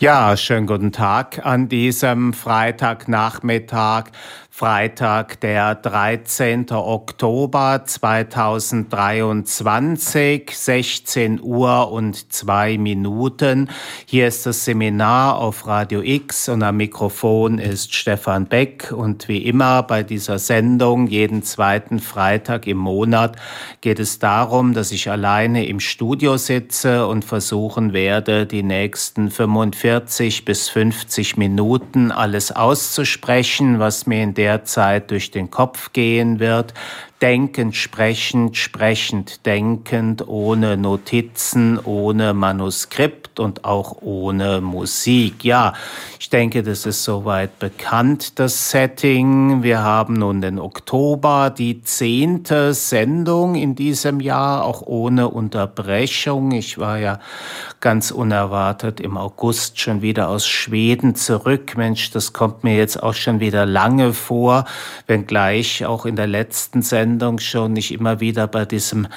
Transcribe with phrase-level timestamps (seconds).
[0.00, 4.04] Ja, schönen guten Tag an diesem Freitagnachmittag.
[4.48, 6.72] Freitag, der 13.
[6.72, 13.70] Oktober 2023, 16 Uhr und zwei Minuten.
[14.06, 18.92] Hier ist das Seminar auf Radio X und am Mikrofon ist Stefan Beck.
[18.92, 23.36] Und wie immer bei dieser Sendung, jeden zweiten Freitag im Monat,
[23.80, 29.89] geht es darum, dass ich alleine im Studio sitze und versuchen werde, die nächsten 45
[30.44, 36.74] bis 50 Minuten alles auszusprechen, was mir in der Zeit durch den Kopf gehen wird,
[37.22, 45.44] denkend, sprechend, sprechend, denkend, ohne Notizen, ohne Manuskript und auch ohne Musik.
[45.44, 45.74] Ja,
[46.18, 49.62] ich denke, das ist soweit bekannt, das Setting.
[49.62, 56.52] Wir haben nun den Oktober, die zehnte Sendung in diesem Jahr, auch ohne Unterbrechung.
[56.52, 57.20] Ich war ja
[57.80, 61.76] ganz unerwartet im August schon wieder aus Schweden zurück.
[61.76, 64.64] Mensch, das kommt mir jetzt auch schon wieder lange vor,
[65.06, 69.08] wenngleich auch in der letzten Sendung Sendung schon nicht immer wieder bei diesem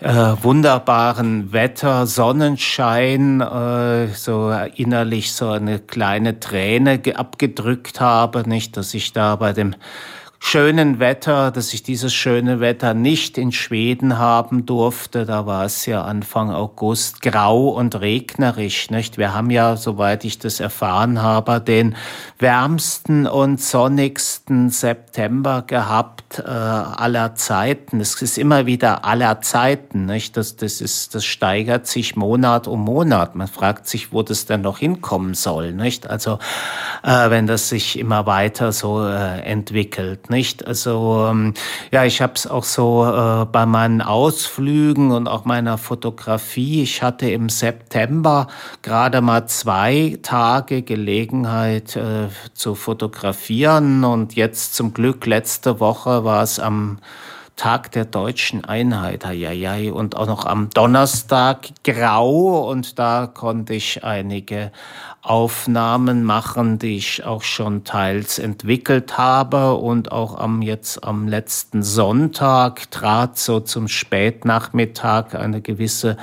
[0.00, 0.08] äh,
[0.42, 9.12] wunderbaren Wetter, Sonnenschein, äh, so innerlich so eine kleine Träne abgedrückt habe, nicht, dass ich
[9.12, 9.76] da bei dem
[10.40, 15.26] schönen Wetter, dass ich dieses schöne Wetter nicht in Schweden haben durfte.
[15.26, 18.90] Da war es ja Anfang August grau und regnerisch.
[18.90, 19.18] Nicht?
[19.18, 21.96] Wir haben ja, soweit ich das erfahren habe, den
[22.38, 28.00] wärmsten und sonnigsten September gehabt äh, aller Zeiten.
[28.00, 30.06] Es ist immer wieder aller Zeiten.
[30.06, 30.36] Nicht?
[30.36, 33.34] Das, das, ist, das steigert sich Monat um Monat.
[33.34, 35.72] Man fragt sich, wo das denn noch hinkommen soll.
[35.72, 36.08] Nicht?
[36.08, 36.38] Also
[37.02, 40.66] äh, wenn das sich immer weiter so äh, entwickelt nicht?
[40.66, 41.54] Also ähm,
[41.90, 46.82] ja, ich habe es auch so äh, bei meinen Ausflügen und auch meiner Fotografie.
[46.82, 48.48] Ich hatte im September
[48.82, 56.42] gerade mal zwei Tage Gelegenheit äh, zu fotografieren und jetzt zum Glück letzte Woche war
[56.42, 56.98] es am
[57.58, 64.04] Tag der deutschen Einheit, ja, und auch noch am Donnerstag grau und da konnte ich
[64.04, 64.70] einige
[65.22, 71.82] Aufnahmen machen, die ich auch schon teils entwickelt habe und auch am jetzt am letzten
[71.82, 76.16] Sonntag trat so zum Spätnachmittag eine gewisse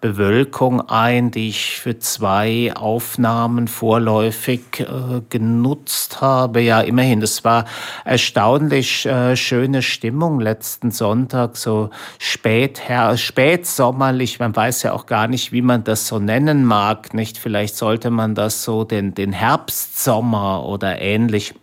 [0.00, 6.62] Bewölkung ein, die ich für zwei Aufnahmen vorläufig äh, genutzt habe.
[6.62, 7.66] Ja, immerhin, das war
[8.04, 12.80] erstaunlich äh, schöne Stimmung letzten Sonntag, so spät,
[13.16, 14.38] spätsommerlich.
[14.38, 17.12] Man weiß ja auch gar nicht, wie man das so nennen mag.
[17.12, 21.54] Nicht, vielleicht sollte man das so den, den Herbstsommer oder ähnlich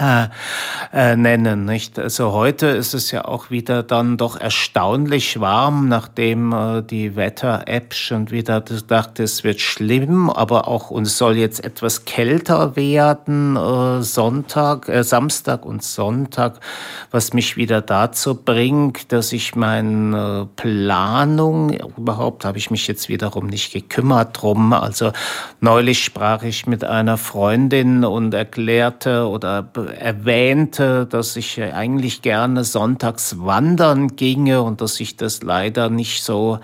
[0.00, 0.28] äh,
[0.92, 1.66] äh, nennen.
[1.66, 1.98] Nicht?
[1.98, 7.94] Also heute ist es ja auch wieder dann doch erstaunlich warm, nachdem äh, die Wetter-App
[7.94, 13.58] schon wieder dachte, es wird schlimm, aber auch und es soll jetzt etwas kälter werden,
[14.02, 16.60] Sonntag, äh, Samstag und Sonntag,
[17.10, 23.46] was mich wieder dazu bringt, dass ich meine Planung, überhaupt habe ich mich jetzt wiederum
[23.46, 24.72] nicht gekümmert drum.
[24.72, 25.12] Also
[25.60, 33.36] neulich sprach ich mit einer Freundin und erklärte oder erwähnte, dass ich eigentlich gerne sonntags
[33.38, 36.60] wandern ginge und dass sich das leider nicht so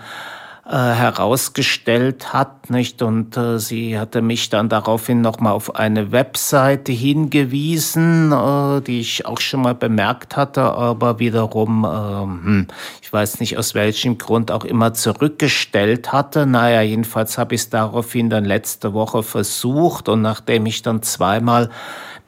[0.69, 3.01] äh, herausgestellt hat, nicht?
[3.01, 9.25] Und äh, sie hatte mich dann daraufhin nochmal auf eine Webseite hingewiesen, äh, die ich
[9.25, 12.67] auch schon mal bemerkt hatte, aber wiederum, ähm, hm,
[13.01, 16.45] ich weiß nicht aus welchem Grund auch immer zurückgestellt hatte.
[16.45, 21.69] Naja, jedenfalls habe ich es daraufhin dann letzte Woche versucht und nachdem ich dann zweimal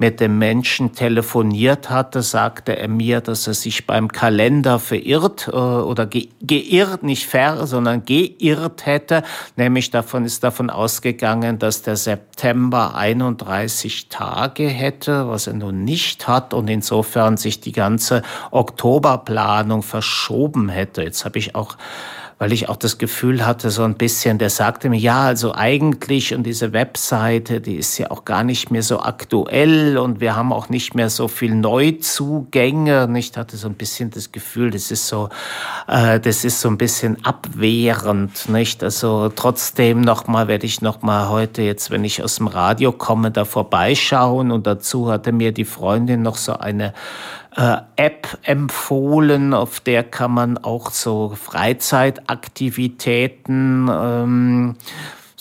[0.02, 5.56] mit dem Menschen telefoniert hatte, sagte er mir, dass er sich beim Kalender verirrt äh,
[5.56, 9.24] oder ge geirrt, nicht ver, sondern geirrt hätte.
[9.58, 16.30] Nämlich davon ist davon ausgegangen, dass der September 31 Tage hätte, was er nun nicht
[16.30, 18.22] hat und insofern sich die ganze
[18.52, 21.04] Oktoberplanung verschoben hätte.
[21.04, 21.76] Jetzt habe ich auch
[22.40, 26.34] weil ich auch das Gefühl hatte, so ein bisschen, der sagte mir, ja, also eigentlich
[26.34, 30.54] und diese Webseite, die ist ja auch gar nicht mehr so aktuell und wir haben
[30.54, 33.08] auch nicht mehr so viel Neuzugänge.
[33.08, 35.28] Und ich hatte so ein bisschen das Gefühl, das ist so,
[35.90, 38.86] äh, das ist so ein bisschen abwehrend, nicht?
[38.86, 43.44] Also trotzdem nochmal werde ich nochmal heute jetzt, wenn ich aus dem Radio komme, da
[43.44, 46.94] vorbeischauen und dazu hatte mir die Freundin noch so eine
[47.98, 54.78] App empfohlen, auf der kann man auch so Freizeitaktivitäten ähm,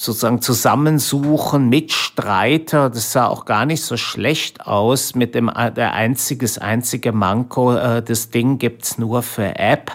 [0.01, 2.89] sozusagen zusammensuchen, Mitstreiter.
[2.89, 7.75] Das sah auch gar nicht so schlecht aus mit dem der einziges einzige Manko.
[7.75, 9.91] Äh, das Ding gibt's nur für App.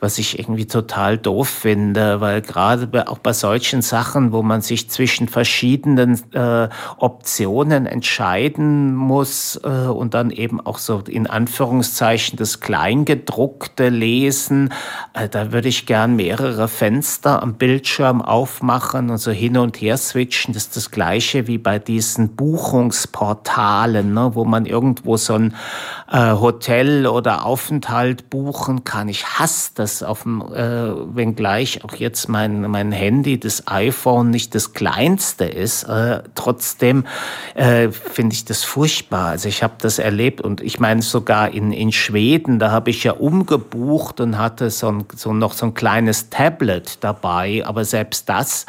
[0.00, 4.90] was ich irgendwie total doof finde, weil gerade auch bei solchen Sachen, wo man sich
[4.90, 6.68] zwischen verschiedenen äh,
[6.98, 14.72] Optionen entscheiden muss äh, und dann eben auch so in Anführungszeichen das Kleingedruckte lesen,
[15.14, 19.96] äh, da würde ich gern mehrere Fenster am Bildschirm aufmachen und so hin und her
[19.96, 20.54] switchen.
[20.54, 25.54] Das ist das gleiche wie bei diesen Buchungsportalen, ne, wo man irgendwo so ein
[26.10, 29.08] äh, Hotel oder Aufenthalt buchen kann.
[29.08, 34.54] Ich hasse das auf dem, äh, wenngleich auch jetzt mein, mein Handy, das iPhone nicht
[34.54, 35.84] das kleinste ist.
[35.84, 37.04] Äh, trotzdem
[37.54, 39.28] äh, finde ich das furchtbar.
[39.28, 43.04] Also ich habe das erlebt und ich meine sogar in, in Schweden, da habe ich
[43.04, 48.28] ja umgebucht und hatte so, ein, so noch so ein kleines Tablet dabei, aber selbst
[48.28, 48.66] das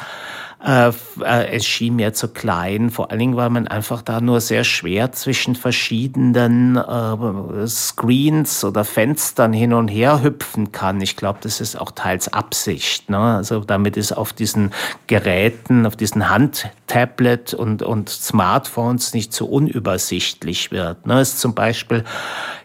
[0.65, 0.89] äh,
[1.23, 4.63] äh, es schien mir zu klein, vor allen Dingen, weil man einfach da nur sehr
[4.63, 10.99] schwer zwischen verschiedenen äh, Screens oder Fenstern hin und her hüpfen kann.
[10.99, 13.09] Ich glaube, das ist auch teils Absicht.
[13.09, 13.19] Ne?
[13.19, 14.71] Also damit es auf diesen
[15.05, 21.05] Geräten, auf diesen Handtablet und, und Smartphones nicht so unübersichtlich wird.
[21.05, 21.21] Ne?
[21.21, 22.03] Ist zum Beispiel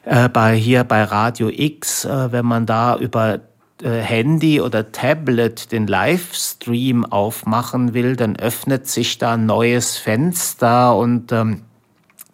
[0.04, 3.40] äh, bei hier bei Radio X, äh, wenn man da über
[3.90, 11.32] Handy oder Tablet den Livestream aufmachen will, dann öffnet sich da ein neues Fenster und
[11.32, 11.62] ähm,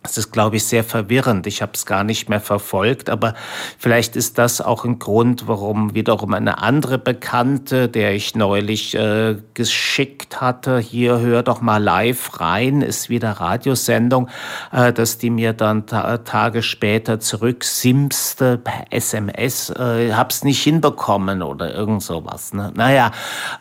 [0.05, 1.49] das ist, glaube ich, sehr verwirrend.
[1.49, 3.35] Ich habe es gar nicht mehr verfolgt, aber
[3.79, 9.37] vielleicht ist das auch ein Grund, warum wiederum eine andere Bekannte, der ich neulich äh,
[9.55, 14.29] geschickt hatte, hier hör doch mal live rein, ist wieder Radiosendung,
[14.71, 21.43] äh, dass die mir dann ta Tage später zurücksimste per SMS, äh, hab's nicht hinbekommen
[21.43, 22.53] oder irgend sowas.
[22.53, 22.73] Ne?
[22.77, 23.11] Naja,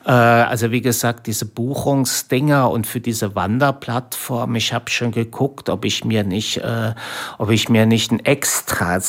[0.05, 5.83] äh, also wie gesagt, diese Buchungsdinger und für diese Wanderplattform, ich habe schon geguckt, ob
[5.83, 6.93] ich mir nicht, äh,
[7.37, 8.99] ob ich mir nicht ein extra,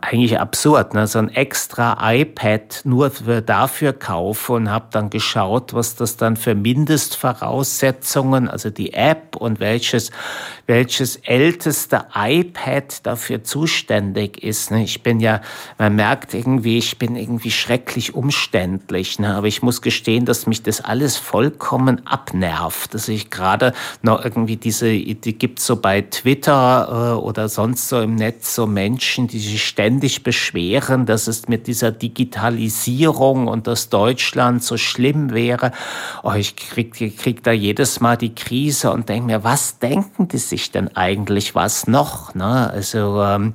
[0.00, 5.74] eigentlich absurd, ne, so ein extra iPad nur für dafür kaufe und habe dann geschaut,
[5.74, 10.10] was das dann für Mindestvoraussetzungen, also die App und welches,
[10.66, 14.70] welches älteste iPad dafür zuständig ist.
[14.70, 14.82] Ne.
[14.82, 15.40] Ich bin ja,
[15.78, 20.62] man merkt irgendwie, ich bin irgendwie schrecklich umständlich, ne, aber ich muss gestehen, dass mich
[20.62, 23.72] das alles vollkommen abnervt, dass ich gerade
[24.02, 28.66] noch irgendwie diese, die gibt's so bei Twitter äh, oder sonst so im Netz so
[28.66, 35.32] Menschen, die sich ständig beschweren, dass es mit dieser Digitalisierung und dass Deutschland so schlimm
[35.32, 35.70] wäre.
[36.22, 40.38] Oh, ich krieg, krieg da jedes Mal die Krise und denke mir, was denken die
[40.38, 42.34] sich denn eigentlich, was noch?
[42.34, 42.70] Ne?
[42.70, 43.54] Also, ähm,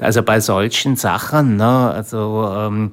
[0.00, 1.90] also bei solchen Sachen, ne?
[1.90, 2.92] also ähm,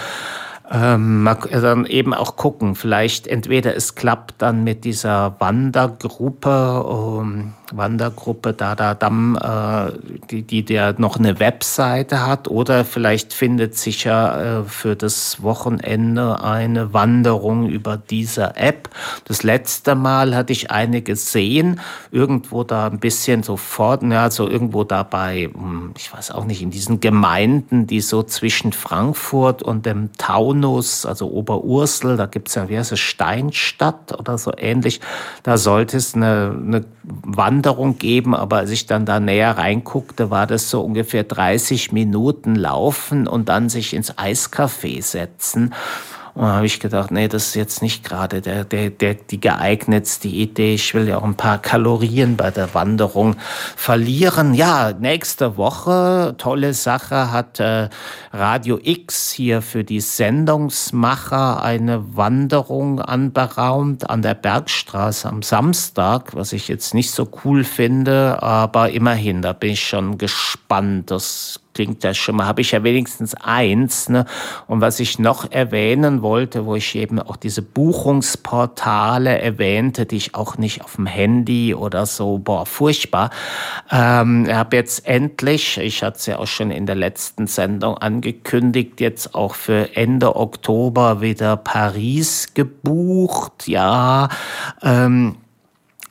[0.71, 8.53] ähm, dann eben auch gucken, vielleicht entweder es klappt dann mit dieser Wandergruppe, um, Wandergruppe
[8.53, 9.91] Dada Damm, äh,
[10.29, 15.41] die, die der noch eine Webseite hat, oder vielleicht findet sich ja äh, für das
[15.41, 18.89] Wochenende eine Wanderung über diese App.
[19.25, 21.79] Das letzte Mal hatte ich eine gesehen,
[22.11, 26.61] irgendwo da ein bisschen so fort, ja, so irgendwo dabei, hm, ich weiß auch nicht,
[26.61, 32.69] in diesen Gemeinden, die so zwischen Frankfurt und dem Taunus, also Oberursel, da gibt's ja,
[32.69, 35.01] wie heißt es, Steinstadt oder so ähnlich,
[35.43, 37.54] da sollte es eine, eine Wanderung
[37.97, 43.27] geben, aber als ich dann da näher reinguckte, war das so ungefähr 30 Minuten laufen
[43.27, 45.73] und dann sich ins Eiscafé setzen.
[46.35, 49.39] Und da habe ich gedacht, nee, das ist jetzt nicht gerade der, der, der, die
[49.39, 50.73] geeignetste Idee.
[50.73, 53.37] Ich will ja auch ein paar Kalorien bei der Wanderung
[53.77, 54.53] verlieren.
[54.53, 57.87] Ja, nächste Woche, tolle Sache, hat äh,
[58.33, 66.51] Radio X hier für die Sendungsmacher eine Wanderung anberaumt an der Bergstraße am Samstag, was
[66.51, 71.11] ich jetzt nicht so cool finde, aber immerhin, da bin ich schon gespannt.
[71.11, 74.09] Das klingt ja schon mal, habe ich ja wenigstens eins.
[74.09, 74.25] Ne?
[74.67, 80.35] Und was ich noch erwähnen wollte, wo ich eben auch diese Buchungsportale erwähnte, die ich
[80.35, 83.29] auch nicht auf dem Handy oder so, boah, furchtbar.
[83.91, 89.01] Ähm, habe jetzt endlich, ich hatte es ja auch schon in der letzten Sendung angekündigt,
[89.01, 93.67] jetzt auch für Ende Oktober wieder Paris gebucht.
[93.67, 94.29] Ja,
[94.81, 95.35] ähm,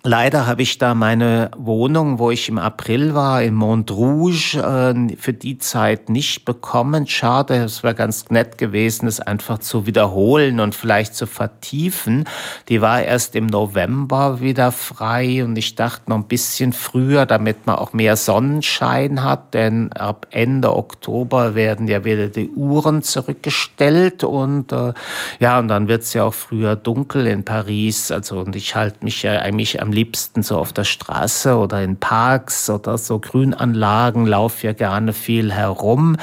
[0.07, 5.33] Leider habe ich da meine Wohnung, wo ich im April war, in Montrouge, äh, für
[5.33, 7.07] die Zeit nicht bekommen.
[7.07, 12.25] Schade, es wäre ganz nett gewesen, es einfach zu wiederholen und vielleicht zu vertiefen.
[12.69, 17.67] Die war erst im November wieder frei und ich dachte noch ein bisschen früher, damit
[17.67, 24.23] man auch mehr Sonnenschein hat, denn ab Ende Oktober werden ja wieder die Uhren zurückgestellt
[24.23, 24.93] und äh,
[25.41, 28.11] ja, und dann wird es ja auch früher dunkel in Paris.
[28.11, 31.97] Also und ich halte mich ja eigentlich am liebsten so auf der Straße oder in
[31.97, 36.17] Parks oder so Grünanlagen, laufe ja gerne viel herum.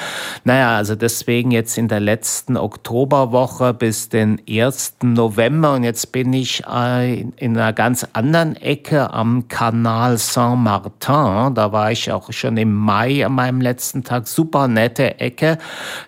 [0.43, 4.97] Naja, also deswegen jetzt in der letzten Oktoberwoche bis den 1.
[5.03, 11.55] November und jetzt bin ich äh, in einer ganz anderen Ecke am Kanal Saint-Martin.
[11.55, 14.27] Da war ich auch schon im Mai an meinem letzten Tag.
[14.27, 15.57] Super nette Ecke.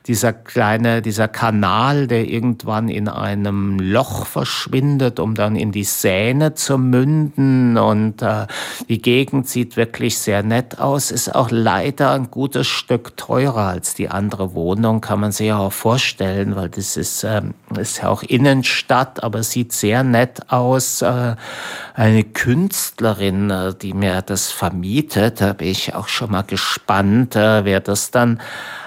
[0.08, 6.54] Dieser kleine, dieser Kanal, der irgendwann in einem Loch verschwindet, um dann in die Seine
[6.54, 8.48] zu münden und äh,
[8.90, 13.94] die Gegend sieht wirklich sehr nett aus, ist auch leider ein gutes Stück teurer als
[13.94, 18.10] die andere Wohnung, kann man sich ja auch vorstellen, weil das ist, ähm, ist ja
[18.10, 21.02] auch Innenstadt, aber sieht sehr nett aus.
[21.02, 21.36] Äh,
[21.94, 27.66] eine Künstlerin, äh, die mir das vermietet, da bin ich auch schon mal gespannt, äh,
[27.66, 28.83] wer das dann äh,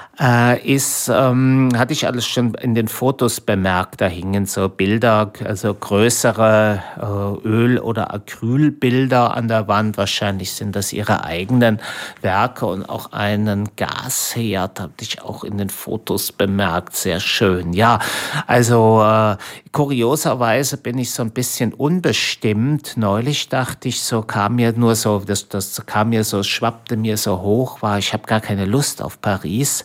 [0.64, 4.00] ist, ähm, hatte ich alles schon in den Fotos bemerkt.
[4.00, 9.98] Da hingen so Bilder, also größere äh, Öl- oder Acrylbilder an der Wand.
[9.98, 11.80] Wahrscheinlich sind das ihre eigenen
[12.22, 16.96] Werke und auch einen Gasherd hatte ich auch in den Fotos bemerkt.
[16.96, 17.74] Sehr schön.
[17.74, 17.98] Ja,
[18.46, 19.36] also äh,
[19.76, 22.94] kurioserweise bin ich so ein bisschen unbestimmt.
[22.96, 27.18] Neulich dachte ich so, kam mir nur so, das, das kam mir so, schwappte mir
[27.18, 29.84] so hoch, war, ich habe gar keine Lust auf Paris.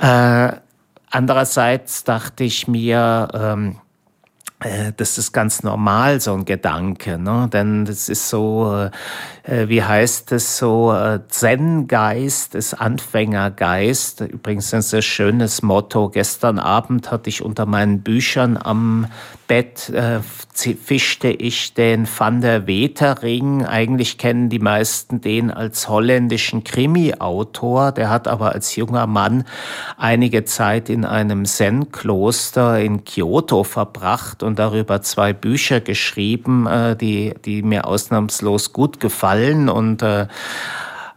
[0.00, 0.52] Äh,
[1.10, 3.89] andererseits dachte ich mir, ähm, äh,
[4.96, 7.48] das ist ganz normal, so ein Gedanke, ne?
[7.50, 8.88] denn das ist so,
[9.44, 14.20] äh, wie heißt es so, äh, Zen-Geist ist Anfängergeist.
[14.20, 16.10] Übrigens ein sehr schönes Motto.
[16.10, 19.06] Gestern Abend hatte ich unter meinen Büchern am
[19.50, 23.66] Bett äh, fischte ich den Van der Wetering.
[23.66, 27.90] Eigentlich kennen die meisten den als holländischen Krimi-Autor.
[27.90, 29.42] Der hat aber als junger Mann
[29.96, 37.34] einige Zeit in einem Zen-Kloster in Kyoto verbracht und darüber zwei Bücher geschrieben, äh, die,
[37.44, 39.68] die mir ausnahmslos gut gefallen.
[39.68, 40.28] Und äh,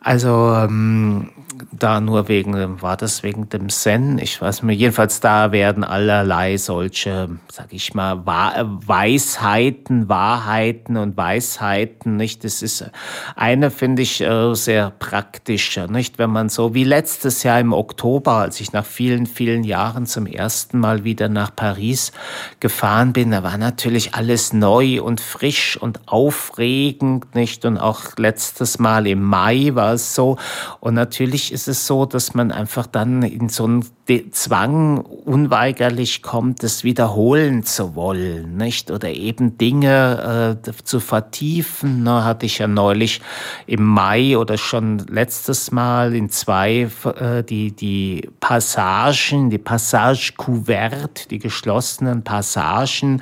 [0.01, 1.29] also ähm,
[1.71, 4.17] da nur wegen, war das wegen dem Zen?
[4.17, 12.17] Ich weiß nicht, jedenfalls da werden allerlei solche, sag ich mal, Weisheiten, Wahrheiten und Weisheiten,
[12.17, 12.43] nicht?
[12.43, 12.89] Das ist
[13.35, 16.19] eine, finde ich, äh, sehr praktischer, nicht?
[16.19, 20.25] Wenn man so wie letztes Jahr im Oktober, als ich nach vielen, vielen Jahren zum
[20.25, 22.11] ersten Mal wieder nach Paris
[22.59, 27.63] gefahren bin, da war natürlich alles neu und frisch und aufregend, nicht?
[27.65, 30.37] Und auch letztes Mal im Mai war es so.
[30.79, 33.85] Und natürlich ist es so, dass man einfach dann in so einen
[34.31, 38.91] Zwang unweigerlich kommt, es wiederholen zu wollen, nicht?
[38.91, 42.03] Oder eben Dinge äh, zu vertiefen.
[42.03, 42.25] Ne?
[42.25, 43.21] Hatte ich ja neulich
[43.65, 51.29] im Mai oder schon letztes Mal in zwei äh, die, die Passagen, die Passage Couverte,
[51.29, 53.21] die geschlossenen Passagen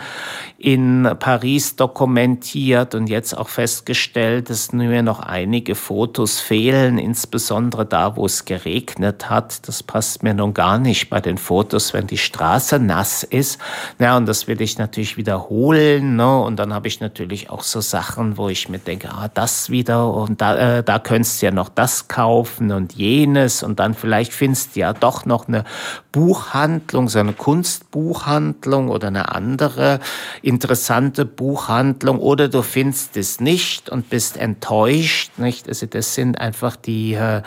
[0.63, 8.15] in Paris dokumentiert und jetzt auch festgestellt, dass nur noch einige Fotos fehlen, insbesondere da,
[8.15, 9.67] wo es geregnet hat.
[9.67, 13.59] Das passt mir nun gar nicht bei den Fotos, wenn die Straße nass ist.
[13.97, 16.15] Ja, und das will ich natürlich wiederholen.
[16.15, 16.39] Ne?
[16.39, 20.13] Und dann habe ich natürlich auch so Sachen, wo ich mir denke, ah, das wieder
[20.13, 24.33] und da, äh, da könntest du ja noch das kaufen und jenes und dann vielleicht
[24.33, 25.63] findest du ja doch noch eine
[26.11, 29.99] Buchhandlung, so eine Kunstbuchhandlung oder eine andere
[30.51, 35.69] interessante Buchhandlung oder du findest es nicht und bist enttäuscht, nicht?
[35.69, 37.41] Also das sind einfach die, äh,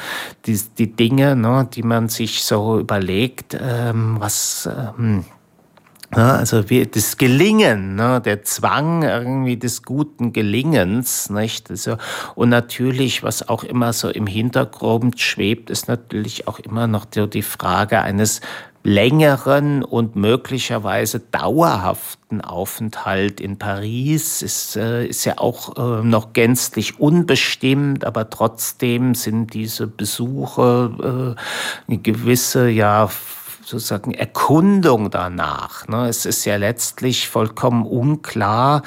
[0.47, 4.67] die, die Dinge, ne, die man sich so überlegt, ähm, was,
[4.99, 5.27] ähm,
[6.11, 11.71] also das Gelingen, ne, der Zwang irgendwie des guten Gelingens, nicht?
[11.71, 11.97] Also,
[12.35, 17.43] und natürlich, was auch immer so im Hintergrund schwebt, ist natürlich auch immer noch die
[17.43, 18.41] Frage eines
[18.85, 27.01] längeren und möglicherweise dauerhaften Aufenthalt in Paris ist, äh, ist ja auch äh, noch gänzlich
[27.01, 33.09] unbestimmt, aber trotzdem sind diese Besuche äh, eine gewisse, ja,
[33.65, 35.89] sozusagen Erkundung danach.
[35.89, 36.07] Ne?
[36.07, 38.83] Es ist ja letztlich vollkommen unklar,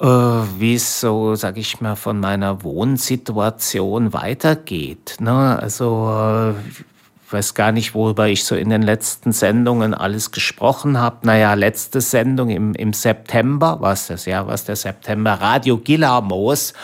[0.00, 5.18] äh, wie es so, sag ich mal, von meiner Wohnsituation weitergeht.
[5.20, 5.56] Ne?
[5.62, 6.56] Also
[7.30, 11.18] ich weiß gar nicht, worüber ich so in den letzten Sendungen alles gesprochen habe.
[11.22, 16.74] Naja, letzte Sendung im, im September, was das ja, was der September, Radio Gilamos,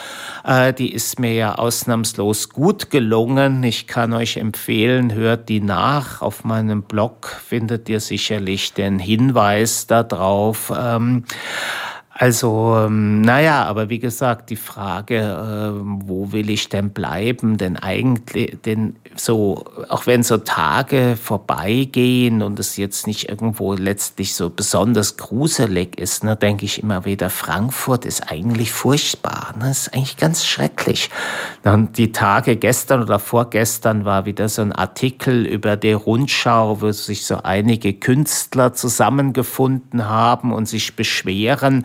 [0.44, 3.64] äh, die ist mir ja ausnahmslos gut gelungen.
[3.64, 6.22] Ich kann euch empfehlen, hört die nach.
[6.22, 10.72] Auf meinem Blog findet ihr sicherlich den Hinweis darauf.
[10.78, 11.24] Ähm,
[12.18, 17.58] also, ähm, naja, aber wie gesagt, die Frage, äh, wo will ich denn bleiben?
[17.58, 24.34] Denn eigentlich, denn so, auch wenn so Tage vorbeigehen und es jetzt nicht irgendwo letztlich
[24.34, 29.52] so besonders gruselig ist, ne, denke ich immer wieder, Frankfurt ist eigentlich furchtbar.
[29.58, 31.10] Ne, ist eigentlich ganz schrecklich.
[31.64, 36.92] Und die Tage gestern oder vorgestern war wieder so ein Artikel über die Rundschau, wo
[36.92, 41.84] sich so einige Künstler zusammengefunden haben und sich beschweren,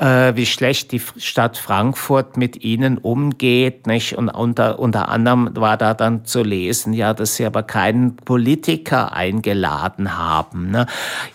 [0.00, 3.86] äh, wie schlecht die Stadt Frankfurt mit ihnen umgeht.
[3.86, 4.16] Nicht?
[4.16, 9.12] Und unter, unter anderem war da dann zu lesen, ja, dass sie aber keinen Politiker
[9.12, 10.70] eingeladen haben.
[10.70, 10.86] Ne?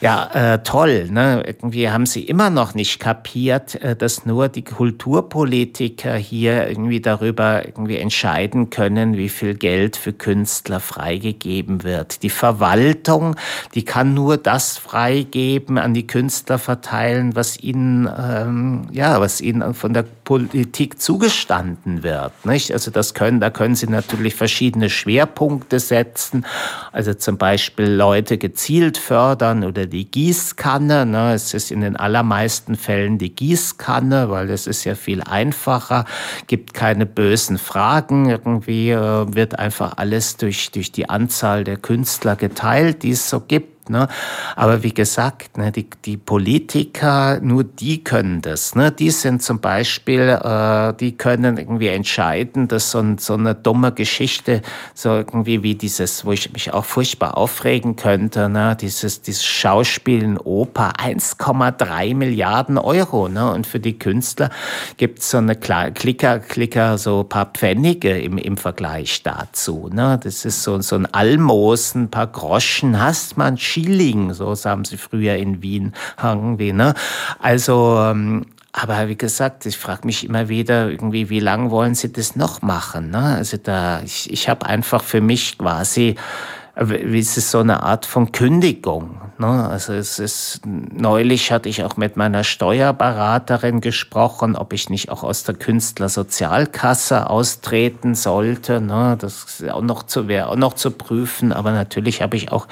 [0.01, 1.07] Ja, äh, toll.
[1.11, 1.43] Ne?
[1.45, 7.65] Irgendwie haben sie immer noch nicht kapiert, äh, dass nur die Kulturpolitiker hier irgendwie darüber
[7.65, 12.23] irgendwie entscheiden können, wie viel Geld für Künstler freigegeben wird.
[12.23, 13.35] Die Verwaltung,
[13.75, 19.41] die kann nur das freigeben, an die Künstler verteilen, was ihnen ähm, ähm, ja, was
[19.41, 22.31] ihnen von der Politik zugestanden wird.
[22.45, 22.71] Nicht?
[22.71, 26.45] Also das können, da können sie natürlich verschiedene Schwerpunkte setzen.
[26.91, 31.05] Also zum Beispiel Leute gezielt fördern oder die Gießkanne.
[31.05, 31.33] Ne?
[31.33, 36.05] Es ist in den allermeisten Fällen die Gießkanne, weil es ist ja viel einfacher,
[36.47, 38.29] gibt keine bösen Fragen.
[38.29, 43.39] Irgendwie äh, wird einfach alles durch, durch die Anzahl der Künstler geteilt, die es so
[43.39, 43.74] gibt.
[43.89, 44.07] Ne?
[44.55, 48.75] Aber wie gesagt, ne, die, die Politiker, nur die können das.
[48.75, 48.91] Ne?
[48.91, 53.91] Die sind zum Beispiel, äh, die können irgendwie entscheiden, dass so, ein, so eine dumme
[53.91, 54.61] Geschichte,
[54.93, 58.77] so irgendwie wie dieses, wo ich mich auch furchtbar aufregen könnte, ne?
[58.79, 63.27] dieses, dieses Schauspiel in Oper, 1,3 Milliarden Euro.
[63.29, 63.51] Ne?
[63.51, 64.49] Und für die Künstler
[64.97, 69.89] gibt es so eine Klicker, Klicker, so ein paar Pfennige im, im Vergleich dazu.
[69.91, 70.19] Ne?
[70.23, 74.95] Das ist so, so ein Almosen, ein paar Groschen, hast man Schilling, so sagen sie
[74.95, 75.91] früher in Wien
[76.23, 76.71] irgendwie.
[76.71, 76.93] Ne?
[77.39, 82.11] Also, ähm, aber wie gesagt, ich frage mich immer wieder irgendwie, wie lange wollen sie
[82.11, 83.09] das noch machen?
[83.09, 83.35] Ne?
[83.35, 86.15] Also da, ich, ich habe einfach für mich quasi
[86.77, 89.21] wie ist es so eine Art von Kündigung.
[89.37, 89.69] Ne?
[89.69, 95.23] Also es ist neulich hatte ich auch mit meiner Steuerberaterin gesprochen, ob ich nicht auch
[95.23, 98.81] aus der Künstlersozialkasse austreten sollte.
[98.81, 99.15] Ne?
[99.19, 102.67] Das ist auch noch zu wäre auch noch zu prüfen, aber natürlich habe ich auch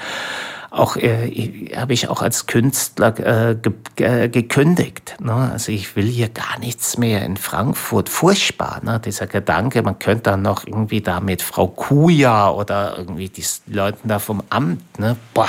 [0.74, 5.16] auch äh, habe ich auch als Künstler äh, ge ge gekündigt.
[5.20, 5.32] Ne?
[5.32, 8.08] Also ich will hier gar nichts mehr in Frankfurt.
[8.08, 9.00] Furchtbar, ne?
[9.00, 14.08] dieser Gedanke, man könnte dann noch irgendwie da mit Frau Kuja oder irgendwie die Leuten
[14.08, 15.16] da vom Amt, ne?
[15.32, 15.48] Boah,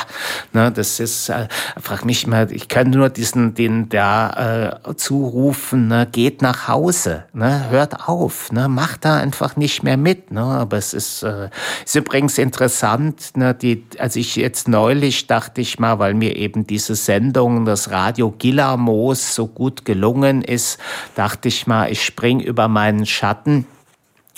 [0.54, 0.72] ne?
[0.72, 1.48] das ist, äh,
[1.82, 6.08] frag mich mal, ich kann nur diesen, den da äh, zurufen, ne?
[6.12, 7.70] geht nach Hause, ne?
[7.70, 8.68] hört auf, ne?
[8.68, 10.32] macht da einfach nicht mehr mit.
[10.32, 10.42] Ne?
[10.42, 11.50] Aber es ist, äh,
[11.84, 13.56] ist übrigens interessant, ne?
[13.56, 17.90] die, als ich jetzt neulich ich dachte ich mal, weil mir eben diese Sendung, das
[17.90, 20.78] Radio Gilamos so gut gelungen ist,
[21.16, 23.66] dachte ich mal, ich spring über meinen Schatten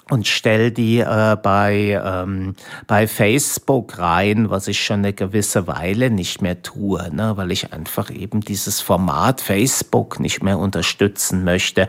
[0.09, 2.55] und stell die äh, bei, ähm,
[2.87, 7.35] bei Facebook rein, was ich schon eine gewisse Weile nicht mehr tue, ne?
[7.35, 11.87] weil ich einfach eben dieses Format Facebook nicht mehr unterstützen möchte.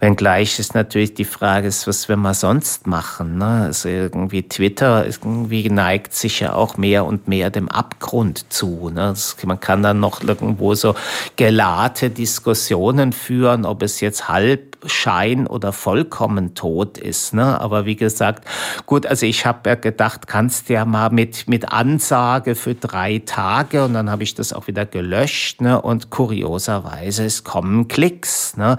[0.00, 3.38] Wenngleich ist natürlich die Frage, ist, was wir mal sonst machen.
[3.38, 3.64] Ne?
[3.66, 8.90] Also irgendwie Twitter irgendwie neigt sich ja auch mehr und mehr dem Abgrund zu.
[8.90, 9.10] Ne?
[9.10, 10.94] Das, man kann dann noch irgendwo so
[11.36, 17.34] gelate Diskussionen führen, ob es jetzt halb Schein oder vollkommen tot ist.
[17.34, 17.60] Ne?
[17.60, 18.46] Aber wie gesagt,
[18.86, 23.84] gut, also ich habe ja gedacht, kannst ja mal mit, mit Ansage für drei Tage
[23.84, 25.60] und dann habe ich das auch wieder gelöscht.
[25.60, 25.80] Ne?
[25.80, 28.56] Und kurioserweise, es kommen Klicks.
[28.56, 28.76] Ne?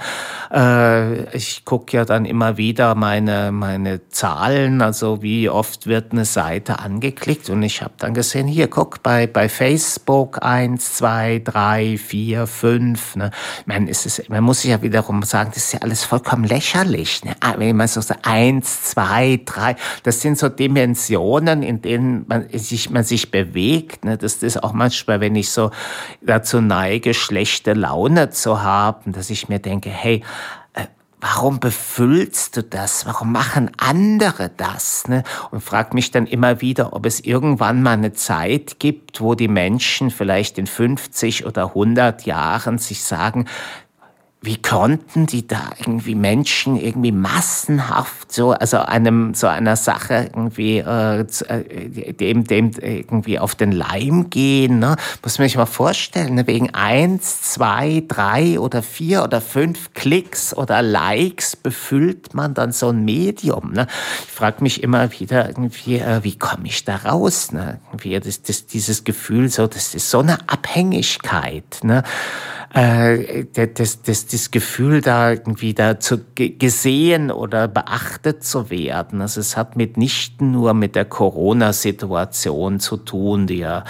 [0.52, 6.26] Äh, ich gucke ja dann immer wieder meine, meine Zahlen, also wie oft wird eine
[6.26, 11.98] Seite angeklickt und ich habe dann gesehen, hier, guck, bei, bei Facebook eins, zwei, drei,
[11.98, 13.16] vier, fünf.
[13.16, 13.32] Ne?
[13.62, 16.44] Ich meine, es ist, man muss sich ja wiederum sagen, das ist ja alles vollkommen
[16.44, 17.26] lächerlich.
[17.26, 17.36] Ne?
[17.40, 22.48] Ah, wenn man so sagt, eins, zwei, drei, das sind so Dimensionen, in denen man
[22.54, 24.06] sich, man sich bewegt.
[24.06, 24.16] Ne?
[24.16, 25.72] Das ist auch manchmal, wenn ich so
[26.22, 30.22] dazu neige, schlechte Laune zu haben, dass ich mir denke, hey,
[31.22, 33.08] warum befüllst du das?
[33.08, 35.08] Warum machen andere das?
[35.08, 35.24] Ne?
[35.50, 39.48] Und frag mich dann immer wieder, ob es irgendwann mal eine Zeit gibt, wo die
[39.48, 43.48] Menschen vielleicht in 50 oder 100 Jahren sich sagen,
[44.42, 50.78] wie konnten die da irgendwie Menschen irgendwie massenhaft so, also einem so einer Sache irgendwie
[50.78, 54.96] äh, äh, dem dem irgendwie auf den Leim gehen, ne?
[55.24, 56.48] Muss man sich mal vorstellen, ne?
[56.48, 62.90] wegen eins, zwei, drei oder vier oder fünf Klicks oder Likes befüllt man dann so
[62.90, 63.74] ein Medium.
[63.74, 63.88] Ne?
[64.26, 67.52] Ich frage mich immer wieder irgendwie, äh, wie komme ich da raus?
[67.52, 67.80] Ne?
[67.90, 71.80] Irgendwie das, das, dieses Gefühl, so das ist so eine Abhängigkeit.
[71.84, 72.04] Ne?
[72.74, 79.22] Äh, das, das, das Gefühl, da irgendwie da zu gesehen oder beachtet zu werden.
[79.22, 83.84] Also es hat mit nicht nur mit der Corona-Situation zu tun, die ja,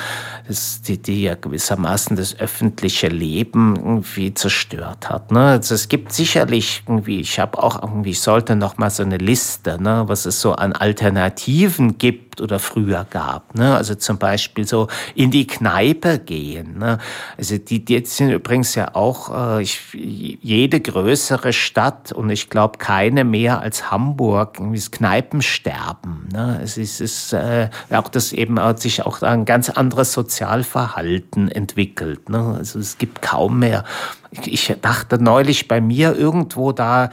[0.48, 5.32] das, die, die ja gewissermaßen das öffentliche Leben irgendwie zerstört hat.
[5.32, 5.42] Ne?
[5.42, 9.18] Also es gibt sicherlich irgendwie, ich habe auch irgendwie, ich sollte noch mal so eine
[9.18, 13.56] Liste, ne, was es so an Alternativen gibt oder früher gab.
[13.56, 13.76] Ne?
[13.76, 16.78] Also zum Beispiel so in die Kneipe gehen.
[16.80, 16.98] Ne?
[17.38, 22.78] Also die, die sind übrigens ja auch äh, ich, jede größere Stadt und ich glaube
[22.78, 26.30] keine mehr als Hamburg, das Kneipensterben.
[26.32, 26.60] Ne?
[26.64, 32.30] Es ist, ist äh, auch das eben hat sich auch ein ganz anderes Sozialverhalten entwickelt.
[32.30, 32.56] Ne?
[32.58, 33.84] Also es gibt kaum mehr.
[34.32, 37.10] Ich, ich dachte neulich bei mir irgendwo da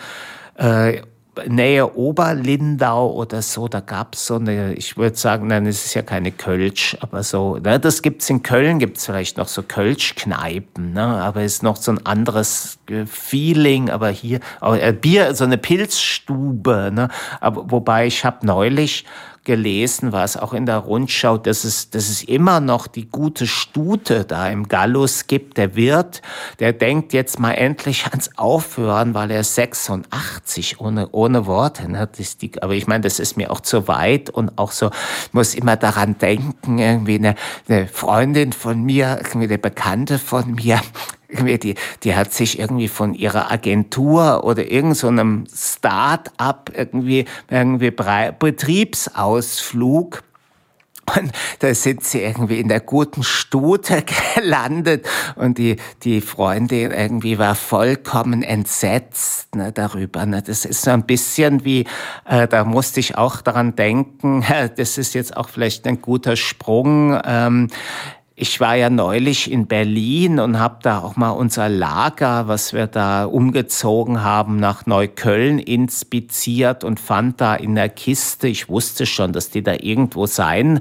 [0.57, 1.03] äh,
[1.47, 5.95] Nähe Oberlindau oder so, da gab es so eine, ich würde sagen, nein, es ist
[5.95, 10.93] ja keine Kölsch, aber so, ne, das gibt's in Köln, gibt's vielleicht noch so Kölsch-Kneipen,
[10.93, 15.59] ne, aber ist noch so ein anderes Feeling, aber hier, aber, äh, Bier, so eine
[15.59, 17.09] Pilzstube, ne,
[17.41, 19.05] aber wobei ich habe neulich
[19.47, 23.47] gelesen, war es auch in der Rundschau, dass es, dass es immer noch die gute
[23.47, 25.57] Stute da im Gallus gibt.
[25.57, 26.21] Der Wirt,
[26.59, 31.91] der denkt jetzt mal endlich ans Aufhören, weil er 86 ohne, ohne Worte.
[31.91, 32.09] Ne?
[32.19, 34.91] Das die, aber ich meine, das ist mir auch zu weit und auch so,
[35.33, 37.37] muss immer daran denken, irgendwie eine,
[37.69, 40.81] eine Freundin von mir, irgendwie eine Bekannte von mir,
[41.29, 50.23] die, die hat sich irgendwie von ihrer Agentur oder irgendeinem so Start-up irgendwie, irgendwie Betriebsausflug
[51.15, 54.03] und da sind sie irgendwie in der guten Stute
[54.35, 60.27] gelandet und die, die Freundin irgendwie war vollkommen entsetzt ne, darüber.
[60.27, 60.43] Ne.
[60.43, 61.87] Das ist so ein bisschen wie,
[62.25, 64.45] äh, da musste ich auch daran denken,
[64.77, 67.19] das ist jetzt auch vielleicht ein guter Sprung.
[67.25, 67.69] Ähm,
[68.39, 72.87] ich war ja neulich in Berlin und habe da auch mal unser Lager, was wir
[72.87, 79.33] da umgezogen haben, nach Neukölln inspiziert und fand da in der Kiste, ich wusste schon,
[79.33, 80.81] dass die da irgendwo sein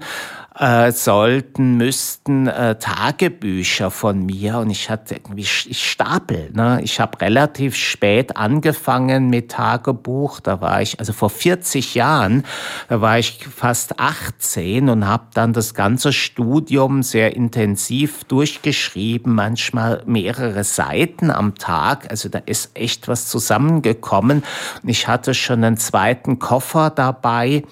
[0.57, 6.49] äh, sollten, müssten äh, Tagebücher von mir und ich hatte irgendwie ich Stapel.
[6.53, 6.79] Ne?
[6.81, 10.39] Ich habe relativ spät angefangen mit Tagebuch.
[10.39, 12.43] Da war ich, also vor 40 Jahren,
[12.87, 20.03] da war ich fast 18 und habe dann das ganze Studium sehr intensiv durchgeschrieben, manchmal
[20.05, 22.09] mehrere Seiten am Tag.
[22.09, 24.43] Also da ist echt was zusammengekommen.
[24.81, 27.63] Und ich hatte schon einen zweiten Koffer dabei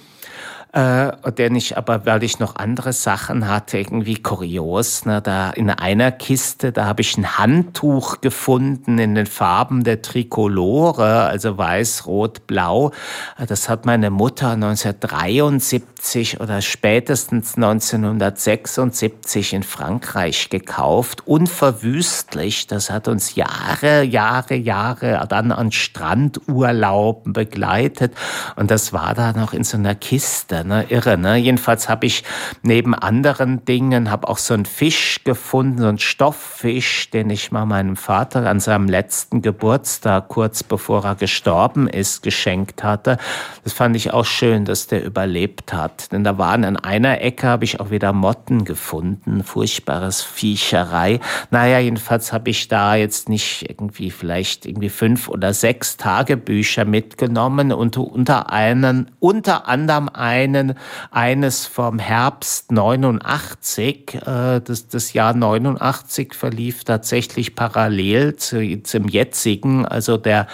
[0.74, 5.06] äh, den ich aber, weil ich noch andere Sachen hatte, irgendwie kurios.
[5.06, 5.22] Ne?
[5.22, 11.26] Da in einer Kiste, da habe ich ein Handtuch gefunden in den Farben der Trikolore,
[11.26, 12.92] also weiß, rot, blau.
[13.48, 22.66] Das hat meine Mutter 1973 oder spätestens 1976 in Frankreich gekauft, unverwüstlich.
[22.66, 28.16] Das hat uns Jahre, Jahre, Jahre dann an Strandurlauben begleitet.
[28.56, 30.63] Und das war da noch in so einer Kiste.
[30.64, 30.86] Irre, ne?
[30.90, 31.38] Irre, ne?
[31.38, 32.24] Jedenfalls habe ich
[32.62, 37.66] neben anderen Dingen, habe auch so einen Fisch gefunden, so einen Stofffisch, den ich mal
[37.66, 43.18] meinem Vater an seinem letzten Geburtstag, kurz bevor er gestorben ist, geschenkt hatte.
[43.64, 46.12] Das fand ich auch schön, dass der überlebt hat.
[46.12, 49.44] Denn da waren in einer Ecke, habe ich auch wieder Motten gefunden.
[49.44, 51.20] Furchtbares Viecherei.
[51.52, 57.72] Naja, jedenfalls habe ich da jetzt nicht irgendwie vielleicht irgendwie fünf oder sechs Tagebücher mitgenommen
[57.72, 60.53] und unter einen, unter anderem einen,
[61.12, 64.16] eines vom Herbst 89.
[64.16, 70.48] Äh, das, das Jahr 89 verlief tatsächlich parallel zu, zum jetzigen, also der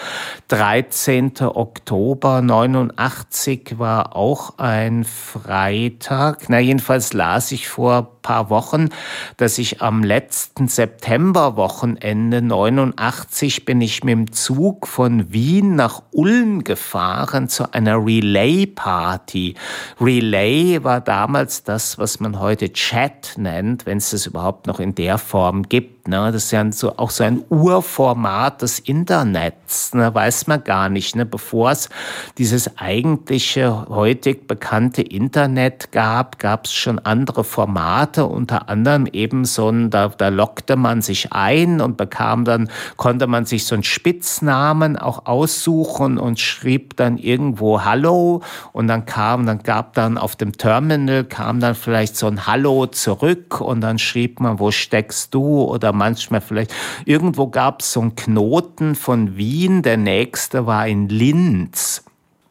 [0.48, 1.32] 13.
[1.40, 6.48] Oktober 89 war auch ein Freitag.
[6.48, 8.88] Na, jedenfalls las ich vor paar Wochen,
[9.36, 16.64] dass ich am letzten Septemberwochenende 89 bin ich mit dem Zug von Wien nach Ulm
[16.64, 19.54] gefahren zu einer Relay-Party.
[20.00, 24.94] Relay war damals das, was man heute Chat nennt, wenn es es überhaupt noch in
[24.94, 25.99] der Form gibt.
[26.10, 26.30] Ne?
[26.32, 30.14] Das ist ja so, auch so ein Urformat des Internets, ne?
[30.14, 31.16] weiß man gar nicht.
[31.16, 31.24] Ne?
[31.24, 31.88] Bevor es
[32.36, 39.70] dieses eigentliche, heutig bekannte Internet gab, gab es schon andere Formate, unter anderem eben so
[39.70, 43.84] ein, da, da lockte man sich ein und bekam dann, konnte man sich so einen
[43.84, 48.42] Spitznamen auch aussuchen und schrieb dann irgendwo Hallo
[48.72, 52.86] und dann kam, dann gab dann auf dem Terminal kam dann vielleicht so ein Hallo
[52.86, 56.74] zurück und dann schrieb man, wo steckst du oder manchmal vielleicht.
[57.04, 62.02] Irgendwo gab es so einen Knoten von Wien, der nächste war in Linz.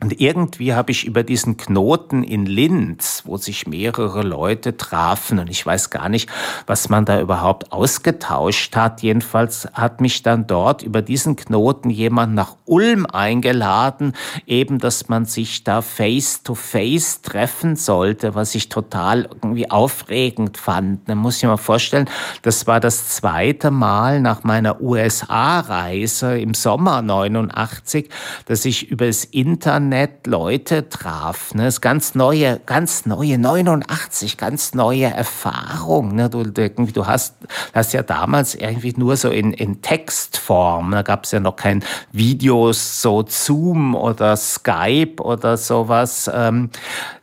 [0.02, 5.50] Und irgendwie habe ich über diesen Knoten in Linz, wo sich mehrere Leute trafen, und
[5.50, 6.30] ich weiß gar nicht,
[6.68, 9.02] was man da überhaupt ausgetauscht hat.
[9.02, 14.14] Jedenfalls hat mich dann dort über diesen Knoten jemand nach Ulm eingeladen,
[14.48, 20.58] eben, dass man sich da face to face treffen sollte, was ich total irgendwie aufregend
[20.58, 21.10] fand.
[21.10, 22.10] Da muss ich mir mal vorstellen,
[22.42, 28.08] das war das zweite Mal nach meiner USA-Reise im Sommer 89,
[28.46, 31.56] dass ich über das Internet Internet Leute traf.
[31.56, 31.64] Ne?
[31.64, 36.14] Das ist ganz neue, ganz neue, 89, ganz neue Erfahrung.
[36.14, 36.30] Ne?
[36.30, 37.36] Du, du hast
[37.74, 40.92] das ja damals irgendwie nur so in, in Textform.
[40.92, 46.30] Da gab es ja noch kein Videos, so Zoom oder Skype oder sowas.
[46.32, 46.70] Ähm,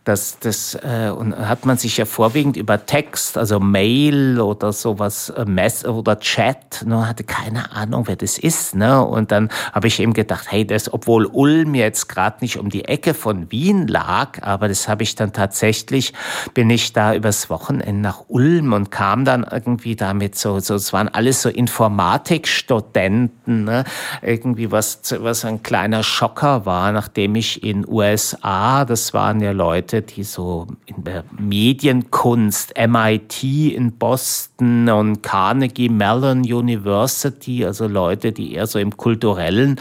[0.06, 5.30] das, das äh, und hat man sich ja vorwiegend über Text, also Mail oder sowas,
[5.30, 8.76] äh, Mess oder Chat, ne, hatte keine Ahnung, wer das ist.
[8.76, 9.04] Ne?
[9.04, 12.84] Und dann habe ich eben gedacht, hey, das, obwohl Ulm jetzt gerade nicht um die
[12.84, 16.12] Ecke von Wien lag, aber das habe ich dann tatsächlich,
[16.54, 20.92] bin ich da übers Wochenende nach Ulm und kam dann irgendwie damit so, so es
[20.92, 23.82] waren alles so Informatikstudenten, ne?
[24.22, 29.95] irgendwie was, was ein kleiner Schocker war, nachdem ich in USA, das waren ja Leute,
[29.96, 38.32] Leute, die so in der Medienkunst, MIT in Boston und Carnegie Mellon University, also Leute,
[38.32, 39.80] die eher so im kulturellen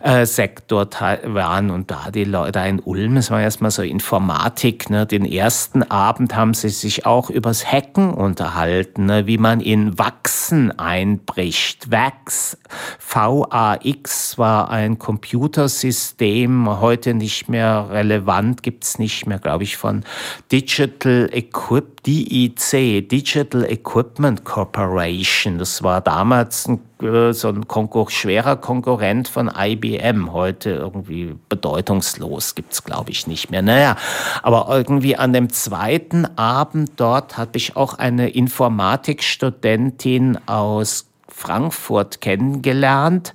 [0.00, 0.88] äh, Sektor
[1.24, 5.06] waren und da die Leute in Ulm, es war erstmal so Informatik, ne?
[5.06, 9.28] den ersten Abend haben sie sich auch übers Hacken unterhalten, ne?
[9.28, 11.92] wie man in Wachsen einbricht.
[11.92, 12.58] Vax,
[12.98, 20.02] V-A-X war ein Computersystem, heute nicht mehr relevant, gibt es nicht mehr glaube ich, von
[20.50, 25.58] Digital Equip, DEC, Digital Equipment Corporation.
[25.58, 30.32] Das war damals ein, äh, so ein Konkur schwerer Konkurrent von IBM.
[30.32, 33.62] Heute irgendwie bedeutungslos, gibt es, glaube ich, nicht mehr.
[33.62, 33.96] Naja,
[34.42, 43.34] aber irgendwie an dem zweiten Abend dort habe ich auch eine Informatikstudentin aus Frankfurt kennengelernt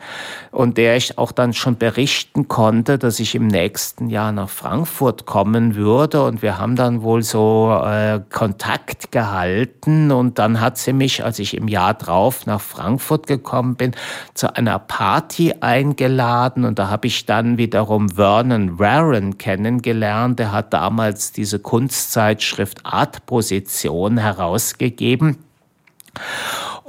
[0.52, 5.26] und der ich auch dann schon berichten konnte, dass ich im nächsten Jahr nach Frankfurt
[5.26, 6.24] kommen würde.
[6.24, 10.12] Und wir haben dann wohl so äh, Kontakt gehalten.
[10.12, 13.92] Und dann hat sie mich, als ich im Jahr drauf nach Frankfurt gekommen bin,
[14.34, 16.64] zu einer Party eingeladen.
[16.64, 23.26] Und da habe ich dann wiederum Vernon Warren kennengelernt, der hat damals diese Kunstzeitschrift Art
[23.26, 25.38] Position herausgegeben.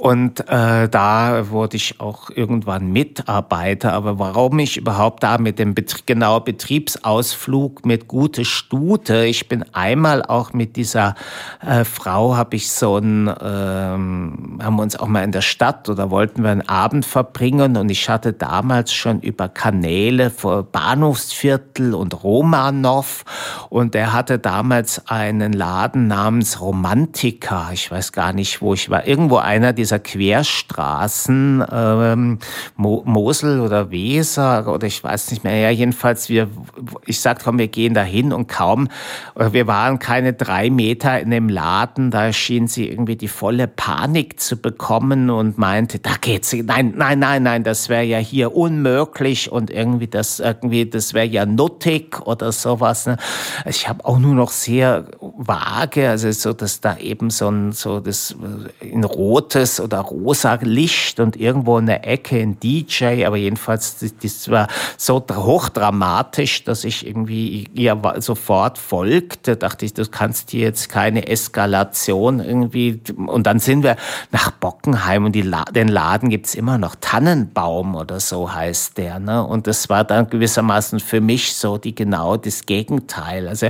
[0.01, 3.93] Und äh, da wurde ich auch irgendwann Mitarbeiter.
[3.93, 9.63] Aber warum ich überhaupt da mit dem Bet genau Betriebsausflug mit Gute Stute, ich bin
[9.73, 11.13] einmal auch mit dieser
[11.63, 15.87] äh, Frau, habe ich so ein, ähm, haben wir uns auch mal in der Stadt
[15.87, 21.93] oder wollten wir einen Abend verbringen und ich hatte damals schon über Kanäle vor Bahnhofsviertel
[21.93, 23.23] und Romanov
[23.69, 27.69] und er hatte damals einen Laden namens Romantika.
[27.71, 29.05] Ich weiß gar nicht, wo ich war.
[29.05, 32.39] Irgendwo einer dieser dieser Querstraßen, ähm,
[32.77, 36.47] Mo Mosel oder Weser oder ich weiß nicht mehr, ja, jedenfalls wir,
[37.05, 38.87] ich sagte, komm, wir gehen dahin und kaum,
[39.35, 43.67] äh, wir waren keine drei Meter in dem Laden, da schien sie irgendwie die volle
[43.67, 48.55] Panik zu bekommen und meinte, da geht's, nein, nein, nein, nein, das wäre ja hier
[48.55, 53.07] unmöglich und irgendwie das, irgendwie, das wäre ja nuttig oder sowas.
[53.07, 53.17] Ne?
[53.65, 57.99] Ich habe auch nur noch sehr vage, also so, dass da eben so ein, so
[57.99, 63.37] das äh, in rotes oder rosa Licht und irgendwo in der Ecke ein DJ, aber
[63.37, 64.67] jedenfalls, das war
[64.97, 71.27] so hochdramatisch, dass ich irgendwie ihr sofort folgte, dachte ich, du kannst hier jetzt keine
[71.27, 73.95] Eskalation irgendwie, und dann sind wir
[74.31, 79.43] nach Bockenheim und La den Laden gibt's immer noch, Tannenbaum oder so heißt der, ne,
[79.43, 83.69] und das war dann gewissermaßen für mich so die genau das Gegenteil, also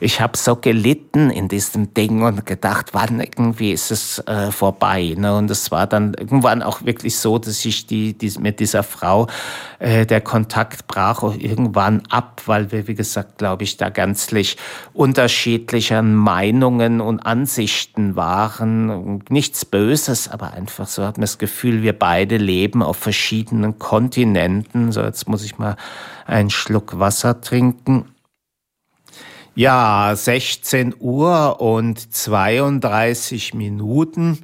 [0.00, 5.14] ich habe so gelitten in diesem Ding und gedacht, wann irgendwie ist es äh, vorbei.
[5.16, 5.36] Ne?
[5.36, 9.28] Und es war dann irgendwann auch wirklich so, dass ich die, die mit dieser Frau
[9.78, 14.56] äh, der Kontakt brach auch irgendwann ab, weil wir, wie gesagt, glaube ich, da ganzlich
[14.92, 19.22] unterschiedlicher Meinungen und Ansichten waren.
[19.28, 24.92] Nichts Böses, aber einfach so hat man das Gefühl, wir beide leben auf verschiedenen Kontinenten.
[24.92, 25.76] So, jetzt muss ich mal
[26.26, 28.06] einen Schluck Wasser trinken.
[29.54, 34.38] Ja, 16 Uhr und 32 Minuten.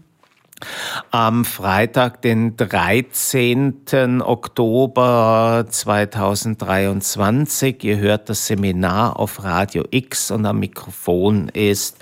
[1.10, 4.22] Am Freitag, den 13.
[4.22, 7.84] Oktober 2023.
[7.84, 11.96] Ihr hört das Seminar auf Radio X und am Mikrofon ist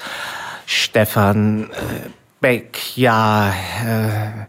[0.66, 2.09] Stefan äh,
[2.40, 2.97] Beck.
[2.97, 3.53] Ja,
[3.85, 4.47] äh,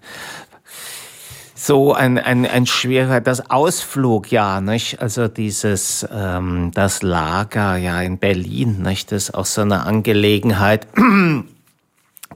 [1.54, 5.02] so ein, ein, ein schwerer, das Ausflug, ja, nicht?
[5.02, 9.12] Also dieses, ähm, das Lager, ja, in Berlin, nicht?
[9.12, 10.88] Das ist auch so eine Angelegenheit.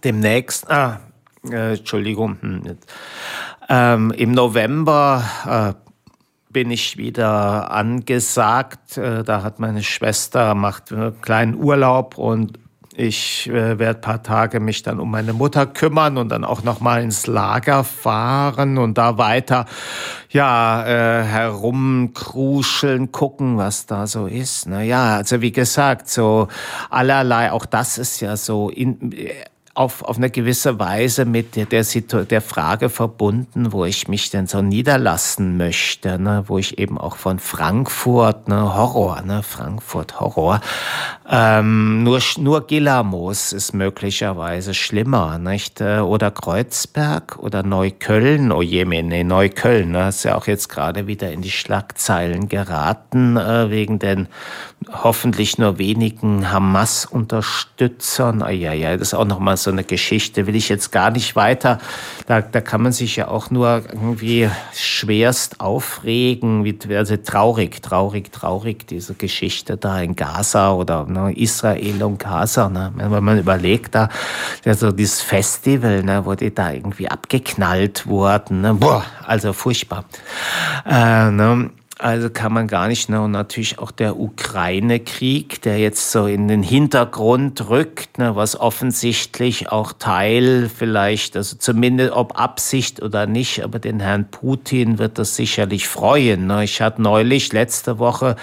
[0.03, 0.99] Demnächst, ah,
[1.49, 2.77] äh, Entschuldigung, hm,
[3.69, 5.23] ähm, im November
[5.77, 5.91] äh,
[6.51, 8.97] bin ich wieder angesagt.
[8.97, 12.59] Äh, da hat meine Schwester macht einen kleinen Urlaub und
[12.93, 16.63] ich äh, werde ein paar Tage mich dann um meine Mutter kümmern und dann auch
[16.63, 19.65] noch mal ins Lager fahren und da weiter
[20.29, 24.67] ja äh, herumkruscheln, gucken, was da so ist.
[24.67, 26.49] Na ja, also wie gesagt, so
[26.89, 27.51] allerlei.
[27.53, 29.13] Auch das ist ja so in,
[29.73, 34.61] auf, auf eine gewisse Weise mit der, der, Frage verbunden, wo ich mich denn so
[34.61, 36.43] niederlassen möchte, ne?
[36.47, 38.75] wo ich eben auch von Frankfurt, ne?
[38.75, 39.43] Horror, ne?
[39.43, 40.59] Frankfurt, Horror,
[41.29, 45.79] ähm, nur, nur Gillamos ist möglicherweise schlimmer, nicht?
[45.79, 50.09] Äh, oder Kreuzberg oder Neukölln, oh je, nee, Neukölln, ne?
[50.09, 54.27] ist ja auch jetzt gerade wieder in die Schlagzeilen geraten, äh, wegen den
[54.91, 58.41] hoffentlich nur wenigen Hamas-Unterstützern.
[58.41, 61.35] Ah, ja, ja, das ist auch nochmal so eine Geschichte, will ich jetzt gar nicht
[61.35, 61.79] weiter.
[62.27, 68.31] Da, da kann man sich ja auch nur irgendwie schwerst aufregen, wie, also traurig, traurig,
[68.31, 72.69] traurig, diese Geschichte da in Gaza oder ne, Israel und Gaza.
[72.69, 72.91] Ne?
[72.95, 74.09] Wenn man überlegt, da,
[74.65, 78.73] also dieses Festival, ne, wo die da irgendwie abgeknallt wurden, ne?
[78.73, 80.05] boah, also furchtbar.
[80.85, 81.71] Äh, ne?
[82.01, 83.09] Also kann man gar nicht.
[83.09, 83.21] Ne?
[83.21, 88.35] Und natürlich auch der Ukraine-Krieg, der jetzt so in den Hintergrund rückt, ne?
[88.35, 94.97] was offensichtlich auch Teil vielleicht, also zumindest ob Absicht oder nicht, aber den Herrn Putin
[94.97, 96.47] wird das sicherlich freuen.
[96.47, 96.63] Ne?
[96.63, 98.35] Ich hatte neulich letzte Woche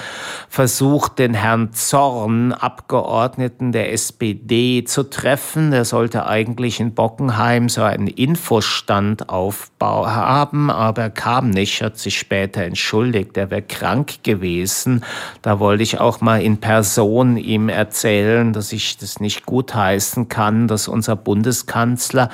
[0.48, 5.72] versucht, den Herrn Zorn, Abgeordneten der SPD, zu treffen.
[5.72, 11.98] Der sollte eigentlich in Bockenheim so einen Infostand aufbauen haben, aber er kam nicht, hat
[11.98, 13.36] sich später entschuldigt.
[13.36, 15.04] Er wäre krank gewesen.
[15.42, 20.68] Da wollte ich auch mal in Person ihm erzählen, dass ich das nicht gutheißen kann,
[20.68, 22.30] dass unser Bundeskanzler,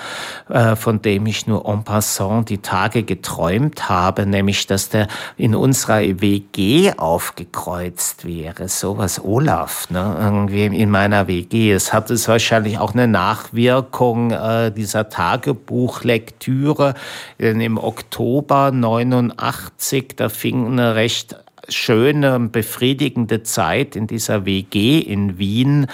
[0.48, 5.54] äh, von dem ich nur en passant die Tage geträumt habe, nämlich, dass der in
[5.54, 8.68] unserer WG aufgekreuzt wäre.
[8.68, 10.16] Sowas Olaf, ne?
[10.18, 11.72] irgendwie in meiner WG.
[11.72, 16.94] Es hat es wahrscheinlich auch eine Nachwirkung äh, dieser Tagebuchlektüre.
[17.38, 21.36] Denn im Oktober 89, da fing eine recht
[21.68, 25.86] schöne, befriedigende Zeit in dieser WG in Wien.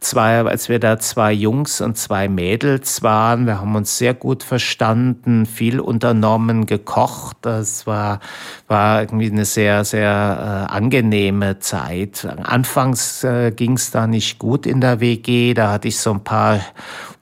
[0.00, 4.42] Zwei, als wir da zwei Jungs und zwei Mädels waren, wir haben uns sehr gut
[4.42, 7.38] verstanden, viel unternommen, gekocht.
[7.42, 8.20] Das war,
[8.68, 12.26] war irgendwie eine sehr, sehr äh, angenehme Zeit.
[12.42, 15.54] Anfangs äh, ging es da nicht gut in der WG.
[15.54, 16.60] Da hatte ich so ein paar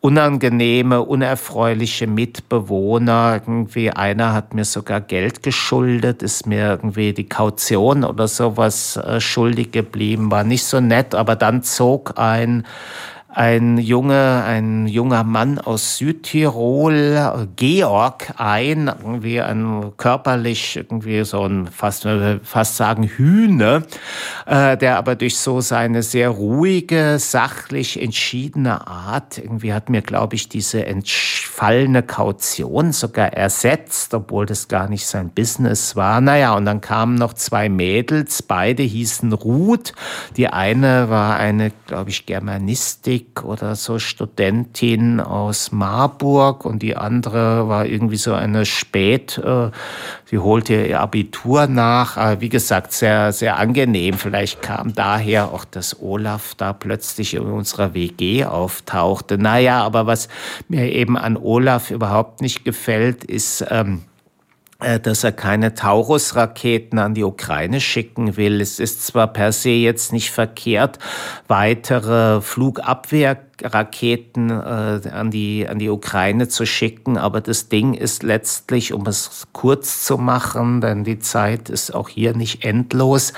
[0.02, 3.34] unangenehme, unerfreuliche Mitbewohner.
[3.34, 9.20] Irgendwie einer hat mir sogar Geld geschuldet, ist mir irgendwie die Kaution oder sowas äh,
[9.20, 12.66] schuldig geblieben, war nicht so nett, aber dann zog ein
[13.34, 21.66] ein Junge, ein junger Mann aus Südtirol, Georg, ein, irgendwie ein körperlich irgendwie so ein
[21.66, 22.06] fast,
[22.42, 23.84] fast sagen Hühne,
[24.46, 30.34] äh, der aber durch so seine sehr ruhige, sachlich entschiedene Art irgendwie hat mir, glaube
[30.34, 36.20] ich, diese entfallene Kaution sogar ersetzt, obwohl das gar nicht sein Business war.
[36.20, 39.94] Naja, und dann kamen noch zwei Mädels, beide hießen Ruth.
[40.36, 46.96] Die eine war eine, glaube ich, Germanistik Musik oder so Studentin aus Marburg und die
[46.96, 49.70] andere war irgendwie so eine Spät, äh,
[50.24, 52.16] sie holte ihr Abitur nach.
[52.16, 54.14] Aber wie gesagt, sehr, sehr angenehm.
[54.14, 59.38] Vielleicht kam daher auch, dass Olaf da plötzlich in unserer WG auftauchte.
[59.38, 60.28] Naja, aber was
[60.68, 64.11] mir eben an Olaf überhaupt nicht gefällt, ist, ähm, äh,
[65.02, 68.60] dass er keine Taurus-Raketen an die Ukraine schicken will.
[68.60, 70.98] Es ist zwar per se jetzt nicht verkehrt,
[71.48, 78.92] weitere Flugabwehrraketen äh, an, die, an die Ukraine zu schicken, aber das Ding ist letztlich,
[78.92, 83.34] um es kurz zu machen, denn die Zeit ist auch hier nicht endlos, äh,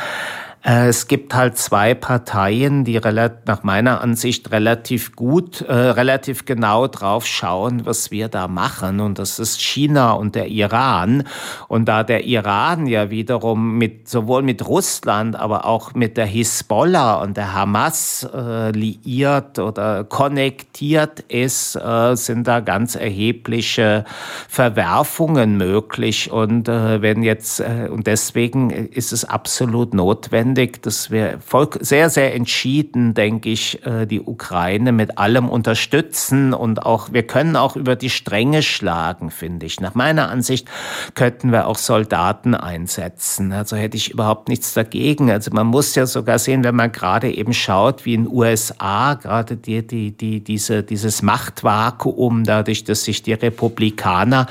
[0.66, 2.98] es gibt halt zwei Parteien, die
[3.44, 9.00] nach meiner Ansicht relativ gut, äh, relativ genau drauf schauen, was wir da machen.
[9.00, 11.24] Und das ist China und der Iran.
[11.68, 17.16] Und da der Iran ja wiederum mit, sowohl mit Russland, aber auch mit der Hisbollah
[17.16, 24.06] und der Hamas äh, liiert oder konnektiert ist, äh, sind da ganz erhebliche
[24.48, 26.32] Verwerfungen möglich.
[26.32, 31.38] Und äh, wenn jetzt, äh, und deswegen ist es absolut notwendig, notwendig, dass wir
[31.80, 37.56] sehr, sehr entschieden, denke ich, äh, die Ukraine mit allem unterstützen und auch, wir können
[37.56, 39.80] auch über die Stränge schlagen, finde ich.
[39.80, 40.68] Nach meiner Ansicht
[41.14, 43.52] könnten wir auch Soldaten einsetzen.
[43.52, 45.30] Also hätte ich überhaupt nichts dagegen.
[45.30, 49.56] Also man muss ja sogar sehen, wenn man gerade eben schaut, wie in USA gerade
[49.56, 54.46] die, die, die, diese, dieses Machtvakuum, dadurch, dass sich die Republikaner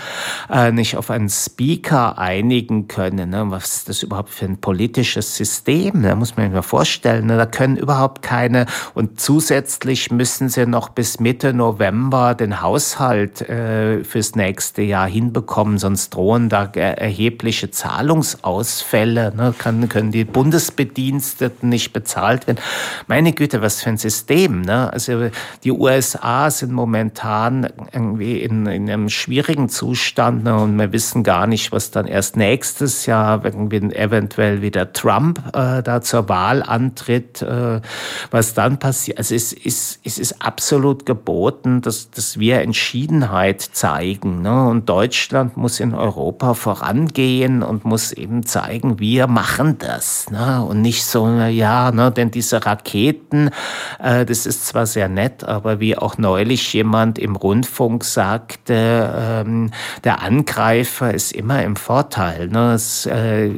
[0.49, 3.30] äh, nicht auf einen Speaker einigen können.
[3.30, 3.45] Ne?
[3.47, 5.93] Was das überhaupt für ein politisches System?
[5.94, 6.04] Leben.
[6.04, 7.38] Da muss man sich mal vorstellen, ne?
[7.38, 14.04] da können überhaupt keine und zusätzlich müssen sie noch bis Mitte November den Haushalt äh,
[14.04, 19.34] fürs nächste Jahr hinbekommen, sonst drohen da erhebliche Zahlungsausfälle.
[19.36, 19.54] Ne?
[19.58, 22.60] Können die Bundesbediensteten nicht bezahlt werden.
[23.08, 24.62] Meine Güte, was für ein System.
[24.62, 24.91] Ne?
[24.91, 25.30] Also
[25.64, 30.56] die USA sind momentan irgendwie in, in einem schwierigen Zustand ne?
[30.56, 35.83] und wir wissen gar nicht, was dann erst nächstes Jahr irgendwie eventuell wieder Trump äh,
[35.84, 37.82] da zur Wahl antritt, äh,
[38.32, 39.18] was dann passiert.
[39.18, 44.42] Also es ist, es ist absolut geboten, dass, dass wir Entschiedenheit zeigen.
[44.42, 44.68] Ne?
[44.68, 50.30] Und Deutschland muss in Europa vorangehen und muss eben zeigen, wir machen das.
[50.30, 50.64] Ne?
[50.64, 52.12] Und nicht so, ja, ne?
[52.12, 53.50] denn diese Raketen,
[54.00, 59.72] äh, das ist zwar sehr nett, aber wie auch neulich jemand im Rundfunk sagte, ähm,
[60.04, 62.48] der Angreifer ist immer im Vorteil.
[62.48, 62.74] Ne?
[62.74, 63.50] Es, äh,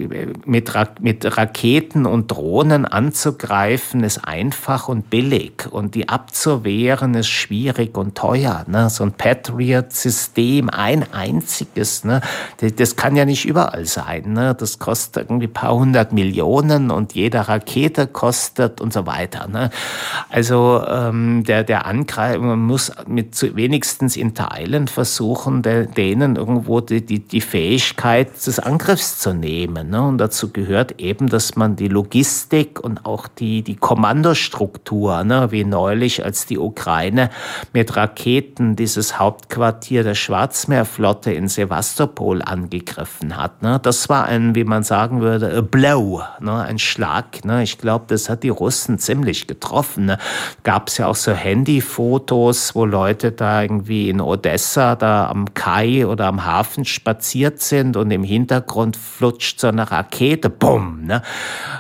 [0.46, 7.28] mit, Ra mit Raketen und Drohnen anzugreifen ist einfach und billig und die abzuwehren ist
[7.28, 8.66] schwierig und teuer.
[8.68, 8.90] Ne?
[8.90, 12.22] So ein Patriot-System, ein einziges, ne?
[12.78, 14.34] das kann ja nicht überall sein.
[14.34, 14.56] Ne?
[14.58, 19.48] Das kostet irgendwie ein paar hundert Millionen und jede Rakete kostet und so weiter.
[19.48, 19.70] Ne?
[20.30, 26.82] Also ähm, der, der Angreifer muss mit zu, wenigstens in Teilen versuchen, de, denen irgendwo
[26.82, 29.90] die, die, die Fähigkeit des Angriffs zu nehmen.
[29.90, 30.02] Ne?
[30.02, 35.64] Und dazu gehört eben, dass man die Logistik und auch die, die Kommandostruktur, ne, wie
[35.64, 37.30] neulich, als die Ukraine
[37.72, 43.64] mit Raketen dieses Hauptquartier der Schwarzmeerflotte in Sevastopol angegriffen hat.
[43.64, 43.80] Ne.
[43.82, 47.46] Das war ein, wie man sagen würde, a blow, ne, ein Schlag.
[47.46, 47.64] Ne.
[47.64, 50.08] Ich glaube, das hat die Russen ziemlich getroffen.
[50.08, 50.18] Ne.
[50.64, 56.06] Gab es ja auch so Handyfotos, wo Leute da irgendwie in Odessa da am Kai
[56.06, 61.06] oder am Hafen spaziert sind und im Hintergrund flutscht so eine Rakete, bumm.
[61.06, 61.22] Ne.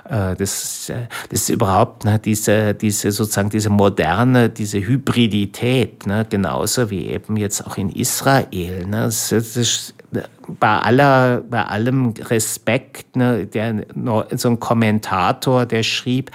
[0.10, 0.91] Äh, das,
[1.30, 7.38] das ist überhaupt ne, diese, diese sozusagen diese moderne, diese Hybridität, ne, genauso wie eben
[7.38, 8.86] jetzt auch in Israel.
[8.86, 9.93] Ne, das, das
[10.48, 13.86] bei aller, bei allem Respekt, ne, der,
[14.36, 16.32] so ein Kommentator, der schrieb,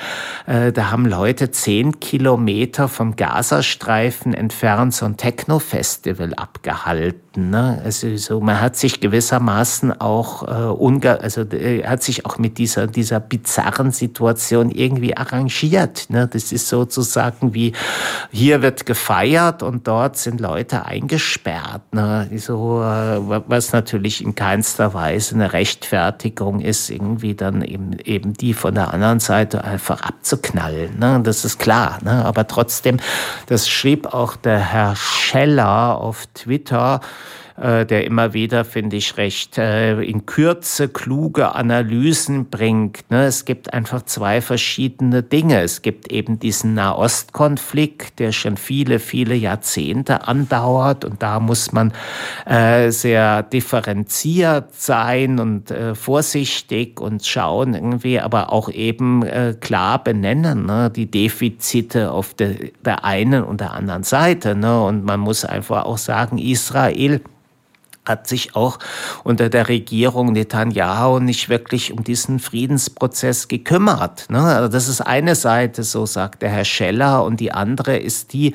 [0.46, 7.50] äh, da haben Leute zehn Kilometer vom Gazastreifen entfernt so ein Techno-Festival abgehalten.
[7.50, 7.80] Ne?
[7.84, 12.58] Also so, man hat sich gewissermaßen auch äh, unge also äh, hat sich auch mit
[12.58, 16.10] dieser dieser bizarren Situation irgendwie arrangiert.
[16.10, 16.26] Ne?
[16.26, 17.72] Das ist sozusagen wie
[18.32, 21.82] hier wird gefeiert und dort sind Leute eingesperrt.
[21.94, 22.28] Ne?
[22.36, 28.32] So, äh, was natürlich natürlich in keinster Weise eine Rechtfertigung ist, irgendwie dann eben, eben
[28.32, 30.98] die von der anderen Seite einfach abzuknallen.
[30.98, 31.20] Ne?
[31.22, 31.98] Das ist klar.
[32.02, 32.24] Ne?
[32.24, 32.96] Aber trotzdem,
[33.46, 37.02] das schrieb auch der Herr Scheller auf Twitter,
[37.60, 43.10] äh, der immer wieder, finde ich, recht äh, in Kürze kluge Analysen bringt.
[43.10, 43.26] Ne?
[43.26, 45.60] Es gibt einfach zwei verschiedene Dinge.
[45.60, 51.92] Es gibt eben diesen Nahostkonflikt, der schon viele, viele Jahrzehnte andauert und da muss man
[52.46, 53.89] äh, sehr differenziert
[54.72, 59.24] sein und vorsichtig und schauen irgendwie, aber auch eben
[59.60, 60.90] klar benennen, ne?
[60.90, 64.54] die Defizite auf der, der einen und der anderen Seite.
[64.54, 64.82] Ne?
[64.82, 67.20] Und man muss einfach auch sagen, Israel
[68.06, 68.78] hat sich auch
[69.24, 74.30] unter der Regierung Netanyahu nicht wirklich um diesen Friedensprozess gekümmert.
[74.30, 74.40] Ne?
[74.40, 78.54] Also das ist eine Seite, so sagt der Herr Scheller, und die andere ist die,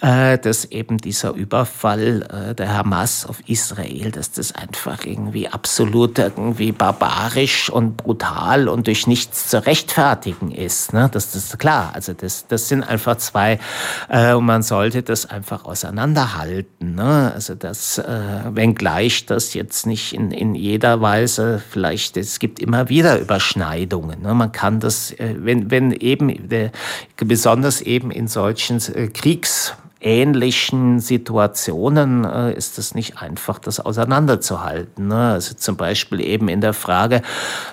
[0.00, 6.18] äh, dass eben dieser Überfall äh, der Hamas auf Israel, dass das einfach irgendwie absolut
[6.18, 10.92] irgendwie barbarisch und brutal und durch nichts zu rechtfertigen ist.
[10.92, 11.08] Ne?
[11.12, 11.92] Das, ist klar.
[11.94, 13.58] Also das, das sind einfach zwei,
[14.08, 16.96] äh, und man sollte das einfach auseinanderhalten.
[16.96, 17.32] Ne?
[17.34, 18.04] Also das, äh,
[18.80, 24.22] wenngleich das jetzt nicht in, in jeder Weise vielleicht, es gibt immer wieder Überschneidungen.
[24.22, 24.34] Ne?
[24.34, 26.48] Man kann das, äh, wenn, wenn eben,
[27.16, 35.08] besonders eben in solchen äh, Kriegs- ähnlichen Situationen äh, ist es nicht einfach, das auseinanderzuhalten.
[35.08, 35.32] Ne?
[35.32, 37.20] Also zum Beispiel eben in der Frage,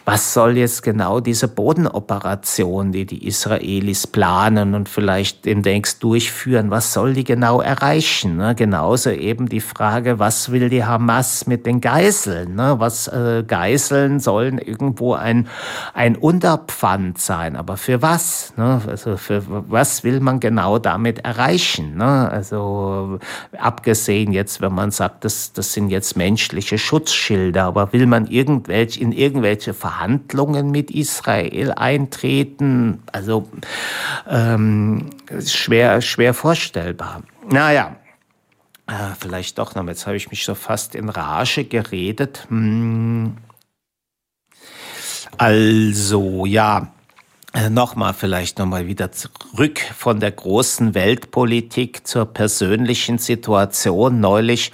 [0.03, 6.91] was soll jetzt genau diese Bodenoperation, die die Israelis planen und vielleicht demnächst durchführen, was
[6.91, 8.36] soll die genau erreichen?
[8.36, 8.55] Ne?
[8.55, 12.55] Genauso eben die Frage, was will die Hamas mit den Geiseln?
[12.55, 12.75] Ne?
[12.78, 15.47] Was äh, Geiseln sollen irgendwo ein,
[15.93, 18.53] ein Unterpfand sein, aber für was?
[18.57, 18.82] Ne?
[18.86, 21.95] Also für was will man genau damit erreichen?
[22.26, 23.20] Also
[23.57, 28.99] abgesehen jetzt, wenn man sagt, das, das sind jetzt menschliche Schutzschilder, aber will man irgendwelche,
[28.99, 33.03] in irgendwelche Verhandlungen mit Israel eintreten?
[33.11, 33.47] Also
[34.30, 35.09] ähm,
[35.45, 37.24] schwer, schwer vorstellbar.
[37.49, 37.95] Naja,
[38.88, 39.86] äh, vielleicht doch noch.
[39.86, 42.45] Jetzt habe ich mich so fast in Rage geredet.
[42.49, 43.38] Hm.
[45.38, 46.93] Also, ja.
[47.57, 54.19] Äh, nochmal vielleicht nochmal wieder zurück von der großen Weltpolitik zur persönlichen Situation.
[54.19, 54.71] Neulich,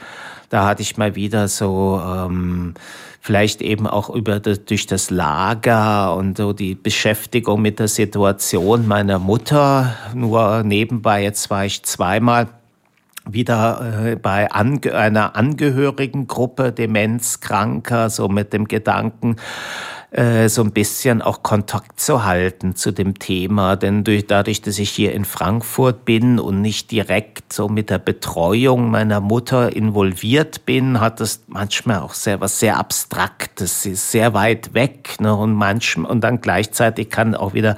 [0.50, 2.74] da hatte ich mal wieder so ähm,
[3.22, 9.18] vielleicht eben auch über durch das Lager und so die Beschäftigung mit der Situation meiner
[9.18, 9.96] Mutter.
[10.14, 12.50] Nur nebenbei, jetzt war ich zweimal
[13.26, 19.38] wieder äh, bei einer Angehörigengruppe Demenzkranker, so mit dem Gedanken,
[20.14, 23.76] äh, so ein bisschen auch Kontakt zu halten zu dem Thema.
[23.76, 27.98] Denn durch, dadurch, dass ich hier in Frankfurt bin und nicht direkt so mit der
[27.98, 33.82] Betreuung meiner Mutter involviert bin, hat das manchmal auch sehr was sehr Abstraktes.
[33.82, 35.16] Sie ist sehr weit weg.
[35.20, 35.36] Ne?
[35.36, 37.76] Und manchmal, und dann gleichzeitig kann auch wieder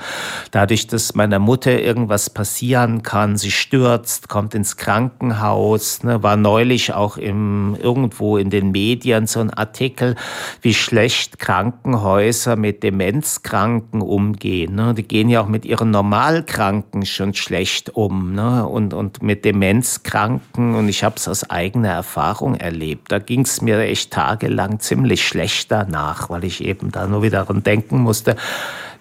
[0.51, 6.21] dadurch, dass meiner Mutter irgendwas passieren kann, sie stürzt, kommt ins Krankenhaus, ne?
[6.21, 10.15] war neulich auch im, irgendwo in den Medien so ein Artikel,
[10.61, 14.73] wie schlecht Krankenhäuser Häuser mit Demenzkranken umgehen.
[14.73, 14.95] Ne?
[14.95, 18.65] Die gehen ja auch mit ihren Normalkranken schon schlecht um ne?
[18.65, 20.73] und, und mit Demenzkranken.
[20.73, 23.11] Und ich habe es aus eigener Erfahrung erlebt.
[23.11, 27.35] Da ging es mir echt tagelang ziemlich schlecht danach, weil ich eben da nur wieder
[27.35, 28.37] daran denken musste,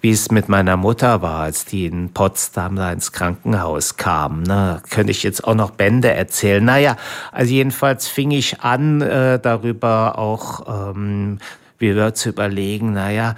[0.02, 4.42] wie es mit meiner Mutter war, als die in Potsdam da ins Krankenhaus kam.
[4.42, 4.82] Ne?
[4.90, 6.62] Könnte ich jetzt auch noch Bände erzählen.
[6.62, 6.96] Naja,
[7.32, 11.38] also jedenfalls fing ich an, äh, darüber auch ähm,
[11.92, 13.36] wieder zu überlegen, naja,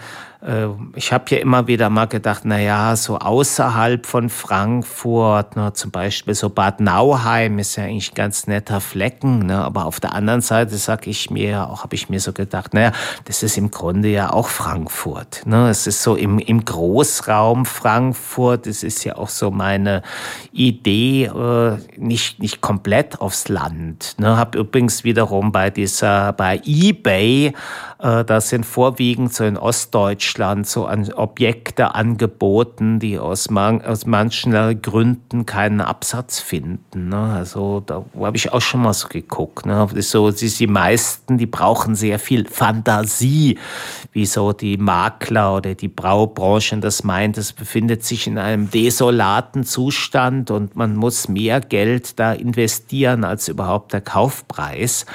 [0.94, 5.90] ich habe ja immer wieder mal gedacht, na ja, so außerhalb von Frankfurt, ne, zum
[5.90, 10.12] Beispiel so Bad Nauheim ist ja eigentlich ein ganz netter Flecken, ne, aber auf der
[10.12, 12.92] anderen Seite sag ich mir, auch habe ich mir so gedacht, naja,
[13.24, 15.42] das ist im Grunde ja auch Frankfurt.
[15.46, 20.02] Ne, es ist so im, im Großraum Frankfurt, es ist ja auch so meine
[20.52, 24.16] Idee, äh, nicht, nicht komplett aufs Land.
[24.18, 27.54] Ne, habe übrigens wiederum bei dieser, bei eBay,
[28.00, 33.80] äh, das sind vorwiegend so in Ostdeutschland Deutschland so an Objekte angeboten, die aus, man,
[33.82, 37.10] aus manchen Gründen keinen Absatz finden.
[37.10, 37.16] Ne?
[37.16, 39.66] Also da habe ich auch schon mal so geguckt.
[39.66, 39.86] Ne?
[39.98, 43.58] So, die, die meisten, die brauchen sehr viel Fantasie,
[44.12, 47.38] wie so die Makler oder die Braubranche das meint.
[47.38, 53.46] Es befindet sich in einem desolaten Zustand und man muss mehr Geld da investieren als
[53.46, 55.06] überhaupt der Kaufpreis.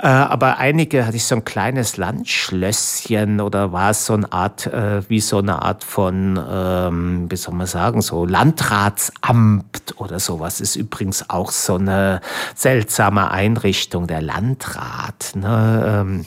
[0.00, 4.66] Äh, aber einige hatte ich so ein kleines Landschlösschen oder war es so eine Art
[4.66, 10.60] äh, wie so eine Art von, ähm, wie soll man sagen, so Landratsamt oder sowas
[10.60, 12.20] ist übrigens auch so eine
[12.54, 15.32] seltsame Einrichtung, der Landrat.
[15.34, 15.84] Ne?
[15.86, 16.26] Ähm,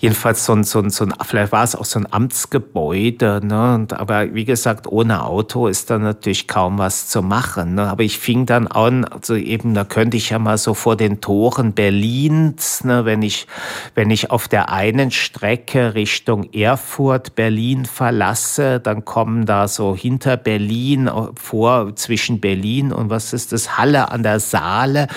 [0.00, 3.74] jedenfalls so ein, so ein, so ein, vielleicht war es auch so ein Amtsgebäude, ne?
[3.74, 7.74] Und, aber wie gesagt, ohne Auto ist da natürlich kaum was zu machen.
[7.74, 7.88] Ne?
[7.88, 11.20] Aber ich fing dann an, also eben, da könnte ich ja mal so vor den
[11.20, 13.46] Toren Berlins, ne, wenn ich,
[13.94, 20.36] wenn ich auf der einen Strecke Richtung Erfurt Berlin verlasse, dann kommen da so hinter
[20.36, 25.08] Berlin vor, zwischen Berlin und was ist das, Halle an der Saale,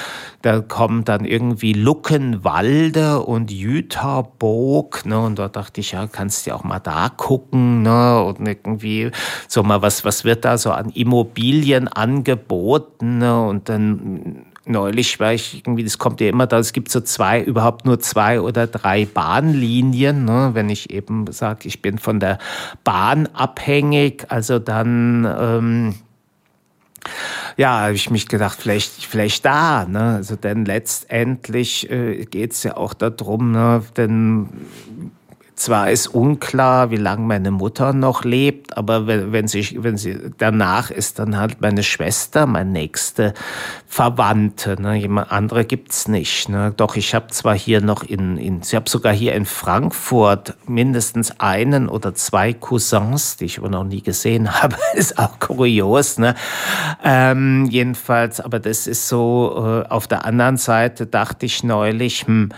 [0.42, 6.52] da kommen dann irgendwie Luckenwalde und Jüterburg, ne, und da dachte ich, ja, kannst du
[6.52, 9.12] ja auch mal da gucken, ne, und irgendwie
[9.48, 15.34] so mal, was, was wird da so an Immobilien angeboten, ne, und dann neulich war
[15.34, 18.68] ich irgendwie, das kommt ja immer da, es gibt so zwei, überhaupt nur zwei oder
[18.68, 20.26] drei Bahnlinien.
[20.26, 20.52] Ne?
[20.54, 22.38] Wenn ich eben sage, ich bin von der
[22.84, 25.96] Bahn abhängig, also dann ähm,
[27.58, 29.86] ja, habe ich mich gedacht, vielleicht, vielleicht da.
[29.86, 30.16] Ne?
[30.16, 33.84] Also denn letztendlich äh, geht es ja auch darum, ne?
[33.98, 34.50] denn
[35.60, 40.32] zwar ist unklar, wie lange meine Mutter noch lebt, aber wenn, wenn, sie, wenn sie
[40.38, 43.34] danach ist, dann halt meine Schwester, meine nächste
[43.88, 44.82] Verwandte.
[44.82, 44.96] Ne?
[44.96, 46.50] Jemand andere gibt's nicht.
[46.50, 46.74] Ne?
[46.76, 51.40] Doch ich habe zwar hier noch in, in ich habe sogar hier in Frankfurt mindestens
[51.40, 54.76] einen oder zwei Cousins, die ich aber noch nie gesehen habe.
[54.94, 56.18] ist auch kurios.
[56.18, 56.36] Ne?
[57.04, 59.84] Ähm, jedenfalls, aber das ist so.
[59.86, 62.50] Äh, auf der anderen Seite dachte ich neulich, hm,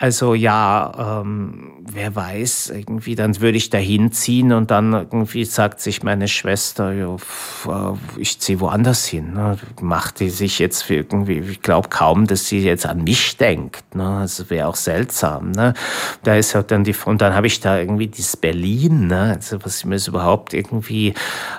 [0.00, 5.80] also ja, ähm, wer weiß, irgendwie, dann würde ich da hinziehen und dann irgendwie sagt
[5.80, 9.34] sich meine Schwester, ja, äh, ich ziehe woanders hin.
[9.34, 9.58] Ne?
[9.80, 13.96] Macht die sich jetzt irgendwie, ich glaube kaum, dass sie jetzt an mich denkt.
[13.96, 14.18] Ne?
[14.22, 15.50] Das wäre auch seltsam.
[15.50, 15.74] Ne?
[16.22, 19.34] Da ist halt dann die, und dann habe ich da irgendwie dieses Berlin, ne?
[19.34, 21.12] also was mir so überhaupt irgendwie,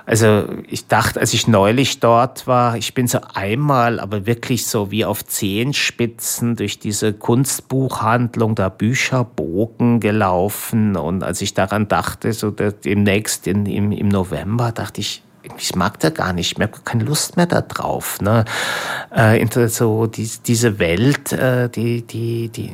[0.05, 4.91] also ich dachte, als ich neulich dort war, ich bin so einmal, aber wirklich so
[4.91, 10.95] wie auf Zehenspitzen durch diese Kunstbuchhandlung Buchhandlung da Bücherbogen gelaufen.
[10.95, 15.23] Und als ich daran dachte, so demnächst in, im, im November, dachte ich,
[15.57, 18.19] ich mag da gar nicht mehr, keine Lust mehr da drauf.
[18.21, 18.45] Ne?
[19.11, 22.71] Äh, so die, diese Welt, äh, die, die, die,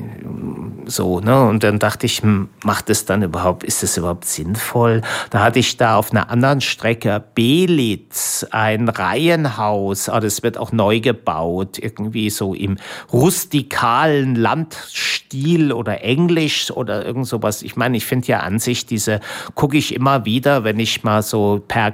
[0.86, 1.45] so, ne?
[1.45, 5.01] Und dann dachte ich, hm, macht es dann überhaupt, ist es überhaupt sinnvoll?
[5.30, 10.72] Da hatte ich da auf einer anderen Strecke Belitz, ein Reihenhaus, ah, das wird auch
[10.72, 12.78] neu gebaut, irgendwie so im
[13.11, 17.61] rustikalen Landstil oder Englisch oder irgend sowas.
[17.61, 19.20] Ich meine, ich finde ja an sich diese,
[19.53, 21.91] gucke ich immer wieder, wenn ich mal so per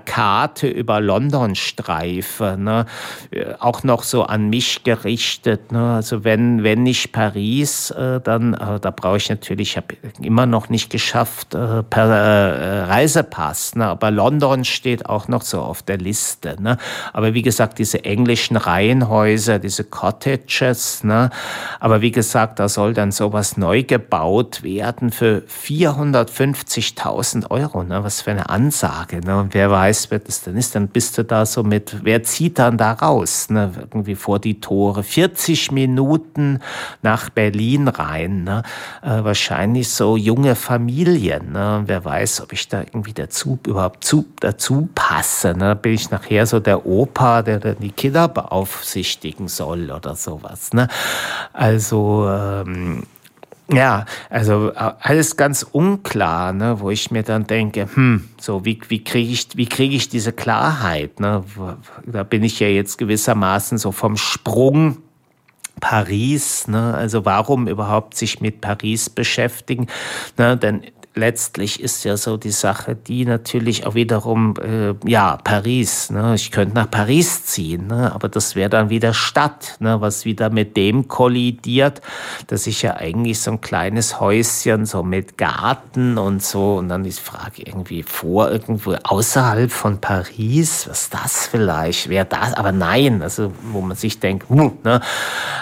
[0.61, 2.85] Karte über London streife, ne?
[3.31, 5.71] Äh, auch noch so an mich gerichtet.
[5.71, 5.95] Ne?
[5.95, 10.45] Also wenn, wenn nicht Paris, äh, dann, äh, da brauche ich natürlich, ich habe immer
[10.45, 13.87] noch nicht geschafft äh, per äh, Reisepass, ne?
[13.87, 16.61] aber London steht auch noch so auf der Liste.
[16.61, 16.77] Ne?
[17.13, 21.29] Aber wie gesagt, diese englischen Reihenhäuser, diese Cottages, ne?
[21.79, 27.83] aber wie gesagt, da soll dann sowas neu gebaut werden für 450.000 Euro.
[27.83, 28.03] Ne?
[28.03, 29.21] Was für eine Ansage.
[29.21, 29.39] Ne?
[29.39, 32.59] Und wer weiß, wird es dann ist, dann bist du da so mit, wer zieht
[32.59, 33.71] dann da raus, ne?
[33.77, 36.59] irgendwie vor die Tore, 40 Minuten
[37.01, 38.63] nach Berlin rein, ne?
[39.01, 41.83] Äh, wahrscheinlich so junge Familien, ne?
[41.85, 45.75] wer weiß, ob ich da irgendwie dazu, überhaupt zu, dazu passe, ne?
[45.75, 50.89] bin ich nachher so der Opa, der dann die Kinder beaufsichtigen soll oder sowas, ne?
[51.53, 53.03] also, ähm,
[53.73, 58.79] ja, also äh, alles ganz unklar, ne, wo ich mir dann denke, hm, so wie,
[58.89, 61.19] wie kriege ich, wie kriege ich diese Klarheit?
[61.19, 61.43] Ne?
[62.05, 64.97] Da bin ich ja jetzt gewissermaßen so vom Sprung
[65.79, 66.93] Paris, ne?
[66.93, 69.87] also warum überhaupt sich mit Paris beschäftigen?
[70.37, 70.57] Ne?
[70.57, 70.83] Denn
[71.13, 76.35] letztlich ist ja so die Sache, die natürlich auch wiederum, äh, ja, Paris, ne?
[76.35, 78.13] ich könnte nach Paris ziehen, ne?
[78.13, 79.99] aber das wäre dann wieder Stadt, ne?
[79.99, 82.01] was wieder mit dem kollidiert,
[82.47, 87.03] dass ich ja eigentlich so ein kleines Häuschen so mit Garten und so und dann
[87.03, 92.71] die Frage irgendwie vor, irgendwo außerhalb von Paris, was ist das vielleicht, wäre das, aber
[92.71, 95.01] nein, also wo man sich denkt, hm, ne?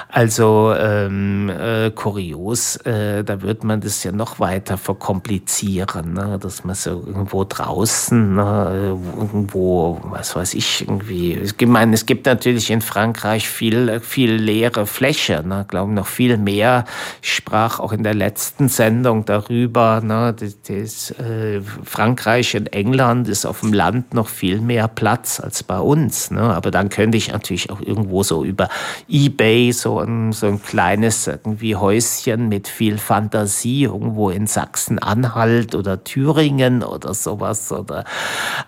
[0.10, 6.38] also ähm, äh, kurios, äh, da wird man das ja noch weiter verkomplizieren kommunizieren, ne?
[6.40, 8.98] dass man so irgendwo draußen, ne?
[9.18, 11.34] irgendwo, was weiß ich, irgendwie.
[11.34, 15.66] Ich meine, es gibt natürlich in Frankreich viel, viel leere Fläche, ne?
[15.68, 16.86] glaube noch viel mehr.
[17.22, 20.36] Ich sprach auch in der letzten Sendung darüber, ne?
[20.38, 25.64] das, das äh, Frankreich und England ist auf dem Land noch viel mehr Platz als
[25.64, 26.32] bei uns.
[26.32, 26.42] Ne?
[26.42, 28.70] Aber dann könnte ich natürlich auch irgendwo so über
[29.08, 35.76] Ebay so ein, so ein kleines irgendwie Häuschen mit viel Fantasie irgendwo in Sachsen-Anhalt Sachsen-Anhalt
[35.76, 38.04] oder Thüringen oder sowas oder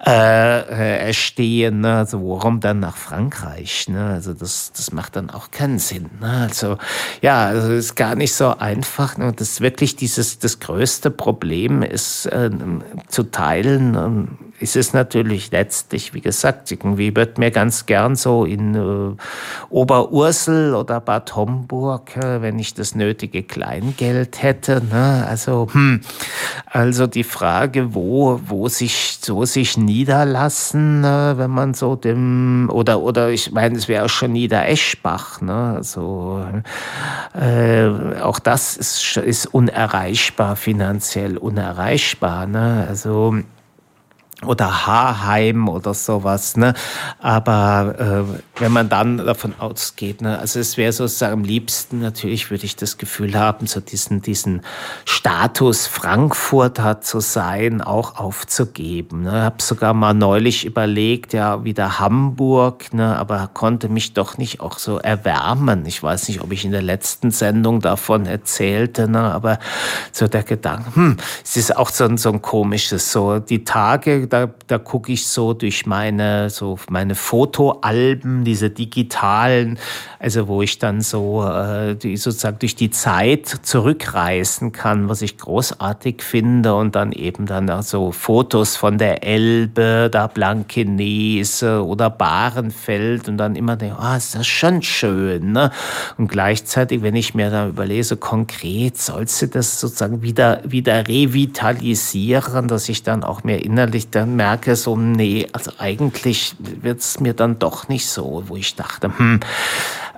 [0.06, 1.82] äh, erstehen.
[1.82, 1.98] Ne?
[1.98, 3.88] Also warum dann nach Frankreich?
[3.90, 4.06] Ne?
[4.06, 6.10] Also das, das macht dann auch keinen Sinn.
[6.20, 6.48] Ne?
[6.50, 6.78] Also
[7.22, 9.18] ja, also ist gar nicht so einfach.
[9.18, 9.34] Ne?
[9.36, 12.50] Das ist wirklich dieses das größte Problem ist äh,
[13.08, 13.96] zu teilen.
[13.96, 19.16] Ähm, ist es natürlich letztlich, wie gesagt, irgendwie wird mir ganz gern so in äh,
[19.70, 24.84] Oberursel oder Bad Homburg, äh, wenn ich das nötige Kleingeld hätte.
[24.90, 25.26] Ne?
[25.28, 26.02] Also, hm,
[26.66, 33.02] also die Frage, wo, wo sich so sich niederlassen, äh, wenn man so dem oder
[33.02, 35.42] oder ich meine, es wäre auch schon Niedereschbach.
[35.42, 35.74] Ne?
[35.76, 36.46] Also
[37.34, 42.48] äh, auch das ist, ist unerreichbar finanziell unerreichbar.
[42.48, 42.86] Ne?
[42.88, 43.36] Also
[44.46, 46.58] oder Haarheim oder sowas.
[46.58, 46.74] Ne?
[47.20, 50.40] Aber äh, wenn man dann davon ausgeht, ne?
[50.40, 54.62] also es wäre sozusagen am liebsten, natürlich würde ich das Gefühl haben, so diesen, diesen
[55.06, 59.24] Status Frankfurter zu sein, auch aufzugeben.
[59.24, 59.44] Ne?
[59.44, 63.18] Habe sogar mal neulich überlegt, ja, wieder Hamburg, ne?
[63.18, 65.86] aber konnte mich doch nicht auch so erwärmen.
[65.86, 69.20] Ich weiß nicht, ob ich in der letzten Sendung davon erzählte, ne?
[69.20, 69.60] aber
[70.12, 74.31] so der Gedanke, hm, es ist auch so ein, so ein komisches, so die Tage,
[74.32, 79.78] da, da gucke ich so durch meine, so meine Fotoalben, diese digitalen,
[80.20, 85.38] also wo ich dann so äh, die sozusagen durch die Zeit zurückreisen kann, was ich
[85.38, 93.28] großartig finde und dann eben dann so Fotos von der Elbe, da Blankenese oder Bahrenfeld
[93.28, 95.72] und dann immer denke, ah, oh, ist das schon schön, ne?
[96.18, 102.70] Und gleichzeitig, wenn ich mir da überlese, konkret sollst du das sozusagen wieder, wieder revitalisieren,
[102.70, 107.20] dass ich dann auch mehr innerlich da dann merke, so, nee, also eigentlich wird es
[107.20, 109.40] mir dann doch nicht so, wo ich dachte, hm,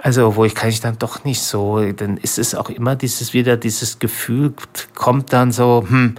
[0.01, 3.34] also wo ich kann ich dann doch nicht so, dann ist es auch immer dieses
[3.34, 4.54] wieder dieses Gefühl
[4.93, 6.16] kommt dann so, hm,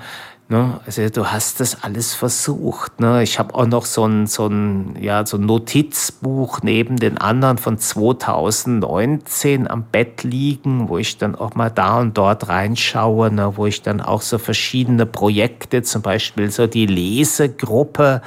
[0.46, 0.78] Ne?
[0.84, 3.00] Also du hast das alles versucht.
[3.00, 3.22] Ne?
[3.22, 7.56] Ich habe auch noch so ein, so, ein, ja, so ein Notizbuch neben den anderen
[7.56, 13.56] von 2019 am Bett liegen, wo ich dann auch mal da und dort reinschaue, ne?
[13.56, 18.20] wo ich dann auch so verschiedene Projekte, zum Beispiel so die Lesegruppe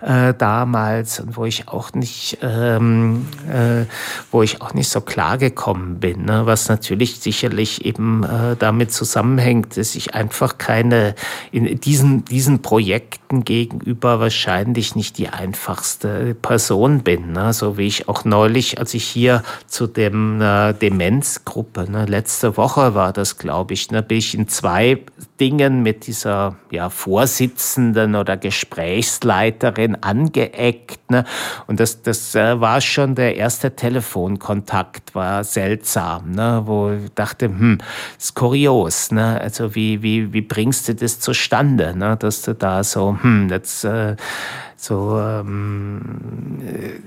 [0.00, 3.84] äh, damals, wo ich auch nicht, ähm, äh,
[4.32, 6.44] wo ich auch nicht so klar gekommen bin, ne?
[6.44, 11.14] was natürlich sicherlich eben äh, damit zusammenhängt, dass ich einfach keine
[11.52, 17.32] in diesen, diesen Projekten gegenüber wahrscheinlich nicht die einfachste Person bin.
[17.32, 17.52] Ne?
[17.52, 22.94] So wie ich auch neulich, als ich hier zu dem äh, Demenzgruppe, ne, letzte Woche
[22.94, 25.02] war das, glaube ich, ne, bin ich in zwei
[25.38, 31.10] Dingen mit dieser ja, Vorsitzenden oder Gesprächsleiterin angeeckt.
[31.10, 31.24] Ne?
[31.66, 36.62] Und das, das äh, war schon der erste Telefonkontakt, war seltsam, ne?
[36.64, 37.78] wo ich dachte, hm,
[38.18, 39.10] ist kurios.
[39.10, 39.38] Ne?
[39.38, 42.16] Also wie, wie, wie bringst du das zustande, ne?
[42.16, 44.16] dass du da so, hm, jetzt äh,
[44.76, 45.18] so...
[45.18, 47.00] Ähm, äh,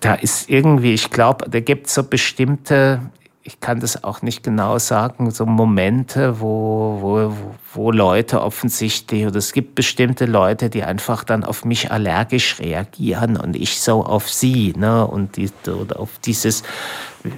[0.00, 3.00] da ist irgendwie, ich glaube, da gibt es so bestimmte
[3.42, 7.36] ich kann das auch nicht genau sagen, so Momente, wo, wo,
[7.72, 13.36] wo Leute offensichtlich, oder es gibt bestimmte Leute, die einfach dann auf mich allergisch reagieren
[13.36, 16.62] und ich so auf sie, ne, und die, oder auf dieses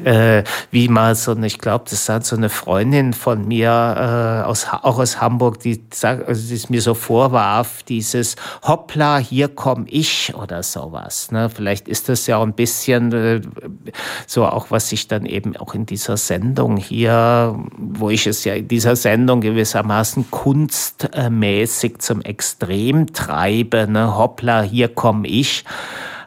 [0.05, 4.67] äh, wie mal so ich glaube, das hat so eine Freundin von mir äh, aus,
[4.71, 10.63] auch aus Hamburg, die, sagt, also mir so vorwarf, dieses Hoppla, hier komme ich oder
[10.63, 11.31] sowas.
[11.31, 11.51] Ne?
[11.51, 13.41] Vielleicht ist das ja auch ein bisschen äh,
[14.27, 18.55] so auch, was ich dann eben auch in dieser Sendung hier, wo ich es ja
[18.55, 24.17] in dieser Sendung gewissermaßen kunstmäßig zum Extrem treibe, ne?
[24.17, 25.65] Hoppla, hier komme ich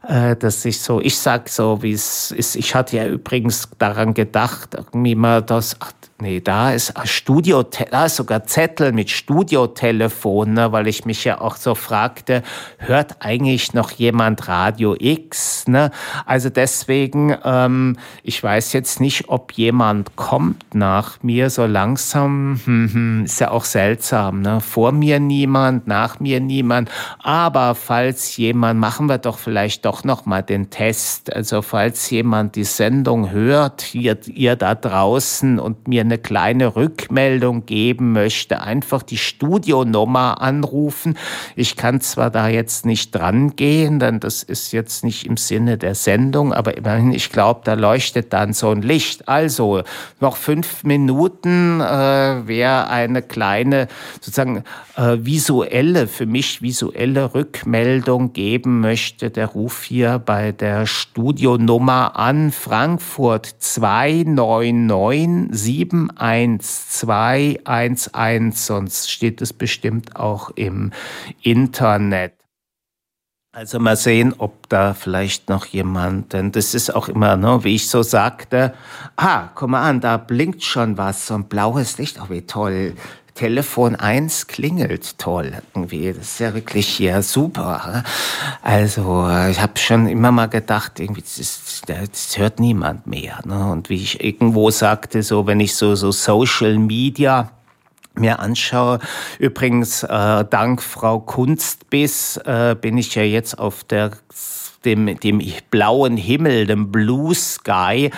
[0.08, 2.56] äh, dass ich so, ich sag so, wie es ist.
[2.56, 8.06] Ich hatte ja übrigens daran gedacht, irgendwie mal das, ach, Nee, da ist Studio, da
[8.06, 12.42] ist sogar Zettel mit Studiotelefon, ne, weil ich mich ja auch so fragte,
[12.78, 15.68] hört eigentlich noch jemand Radio X?
[15.68, 15.92] Ne?
[16.26, 22.62] Also deswegen, ähm, ich weiß jetzt nicht, ob jemand kommt nach mir so langsam.
[22.64, 24.42] Hm, hm, ist ja auch seltsam.
[24.42, 24.62] Ne?
[24.62, 26.90] Vor mir niemand, nach mir niemand.
[27.20, 31.36] Aber falls jemand, machen wir doch vielleicht doch noch mal den Test.
[31.36, 37.66] Also falls jemand die Sendung hört, ihr, ihr da draußen und mir eine kleine Rückmeldung
[37.66, 41.18] geben möchte, einfach die Studionummer anrufen.
[41.56, 45.78] Ich kann zwar da jetzt nicht dran gehen, denn das ist jetzt nicht im Sinne
[45.78, 49.28] der Sendung, aber immerhin, ich glaube, da leuchtet dann so ein Licht.
[49.28, 49.84] Also
[50.20, 53.88] noch fünf Minuten äh, wäre eine kleine
[54.22, 54.64] sozusagen
[54.96, 59.30] äh, visuelle, für mich visuelle Rückmeldung geben möchte.
[59.30, 65.56] Der Ruf hier bei der Studionummer an Frankfurt 299
[66.18, 70.92] 71211, sonst steht es bestimmt auch im
[71.42, 72.34] Internet.
[73.56, 77.76] Also mal sehen, ob da vielleicht noch jemand, denn das ist auch immer, ne, wie
[77.76, 78.74] ich so sagte,
[79.16, 82.96] ah, guck mal an, da blinkt schon was, so ein blaues Licht, oh wie toll.
[83.36, 86.14] Telefon 1 klingelt toll irgendwie.
[86.14, 88.04] Das ist ja wirklich hier super.
[88.62, 93.42] Also ich habe schon immer mal gedacht, irgendwie das, das hört niemand mehr.
[93.46, 93.72] Ne?
[93.72, 97.52] Und wie ich irgendwo sagte, so wenn ich so so Social Media
[98.18, 99.00] mir anschaue.
[99.40, 104.12] Übrigens, äh, dank Frau Kunstbiss äh, bin ich ja jetzt auf der
[104.86, 108.12] dem, dem blauen Himmel, dem Blue Sky,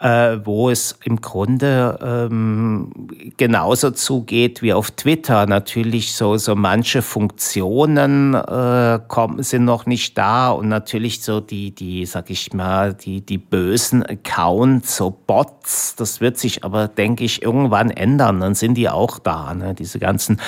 [0.00, 2.90] äh, wo es im Grunde ähm,
[3.36, 5.46] genauso zugeht wie auf Twitter.
[5.46, 11.74] Natürlich so, so manche Funktionen äh, kommen, sind noch nicht da und natürlich so die,
[11.74, 17.24] die, sag ich mal, die, die bösen Accounts, so Bots, das wird sich aber, denke
[17.24, 18.40] ich, irgendwann ändern.
[18.40, 19.74] Dann sind die auch da, ne?
[19.74, 20.40] diese ganzen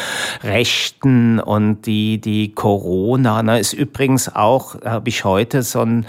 [0.42, 3.42] Rechten und die, die Corona.
[3.42, 3.58] Ne?
[3.58, 6.06] Ist übrigens auch, habe ich heute so ein,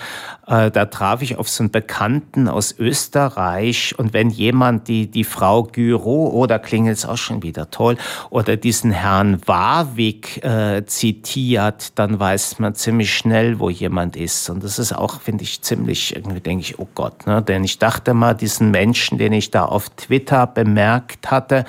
[0.47, 5.23] äh, da traf ich auf so einen Bekannten aus Österreich und wenn jemand die, die
[5.23, 7.97] Frau Gyro, da klingelt es auch schon wieder toll,
[8.29, 14.49] oder diesen Herrn Warwick äh, zitiert, dann weiß man ziemlich schnell, wo jemand ist.
[14.49, 17.41] Und das ist auch, finde ich, ziemlich, irgendwie denke ich, oh Gott, ne?
[17.41, 21.65] denn ich dachte mal, diesen Menschen, den ich da auf Twitter bemerkt hatte,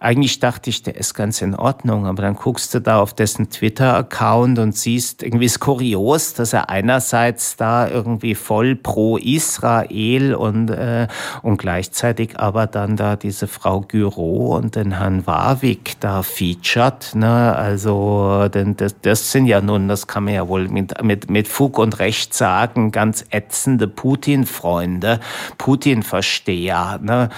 [0.00, 3.50] eigentlich dachte ich, der ist ganz in Ordnung, aber dann guckst du da auf dessen
[3.50, 10.34] Twitter-Account und siehst, irgendwie ist kurios, dass er einerseits einerseits da irgendwie voll pro Israel
[10.34, 11.06] und, äh,
[11.42, 17.14] und gleichzeitig aber dann da diese Frau Gyro und den Herrn Warwick da featured.
[17.14, 17.54] Ne?
[17.54, 21.48] Also denn das, das sind ja nun, das kann man ja wohl mit, mit, mit
[21.48, 25.20] Fug und Recht sagen, ganz ätzende Putin-Freunde,
[25.58, 27.00] Putin-Versteher.
[27.02, 27.28] Ne?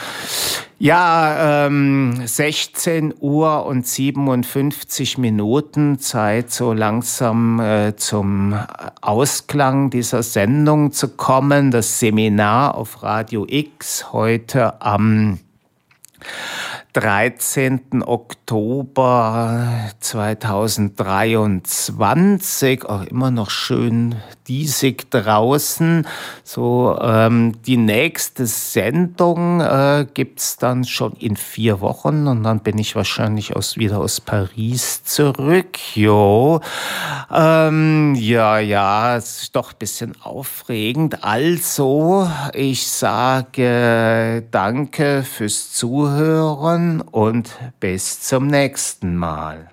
[0.84, 8.58] Ja, ähm, 16 Uhr und 57 Minuten Zeit, so langsam äh, zum
[9.00, 11.70] Ausklang dieser Sendung zu kommen.
[11.70, 15.38] Das Seminar auf Radio X heute am
[16.94, 18.02] 13.
[18.04, 19.68] Oktober
[20.00, 24.16] 2023, auch immer noch schön
[24.48, 26.06] diesig draußen.
[26.44, 32.78] So, ähm, die nächste Sendung äh, gibt's dann schon in vier Wochen und dann bin
[32.78, 35.78] ich wahrscheinlich aus, wieder aus Paris zurück.
[35.94, 36.60] Jo.
[37.32, 41.24] Ähm, ja, ja, es ist doch ein bisschen aufregend.
[41.24, 49.71] Also, ich sage danke fürs Zuhören und bis zum nächsten Mal.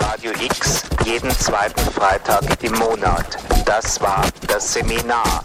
[0.00, 3.38] Radio X jeden zweiten Freitag im Monat.
[3.64, 5.44] Das war das Seminar.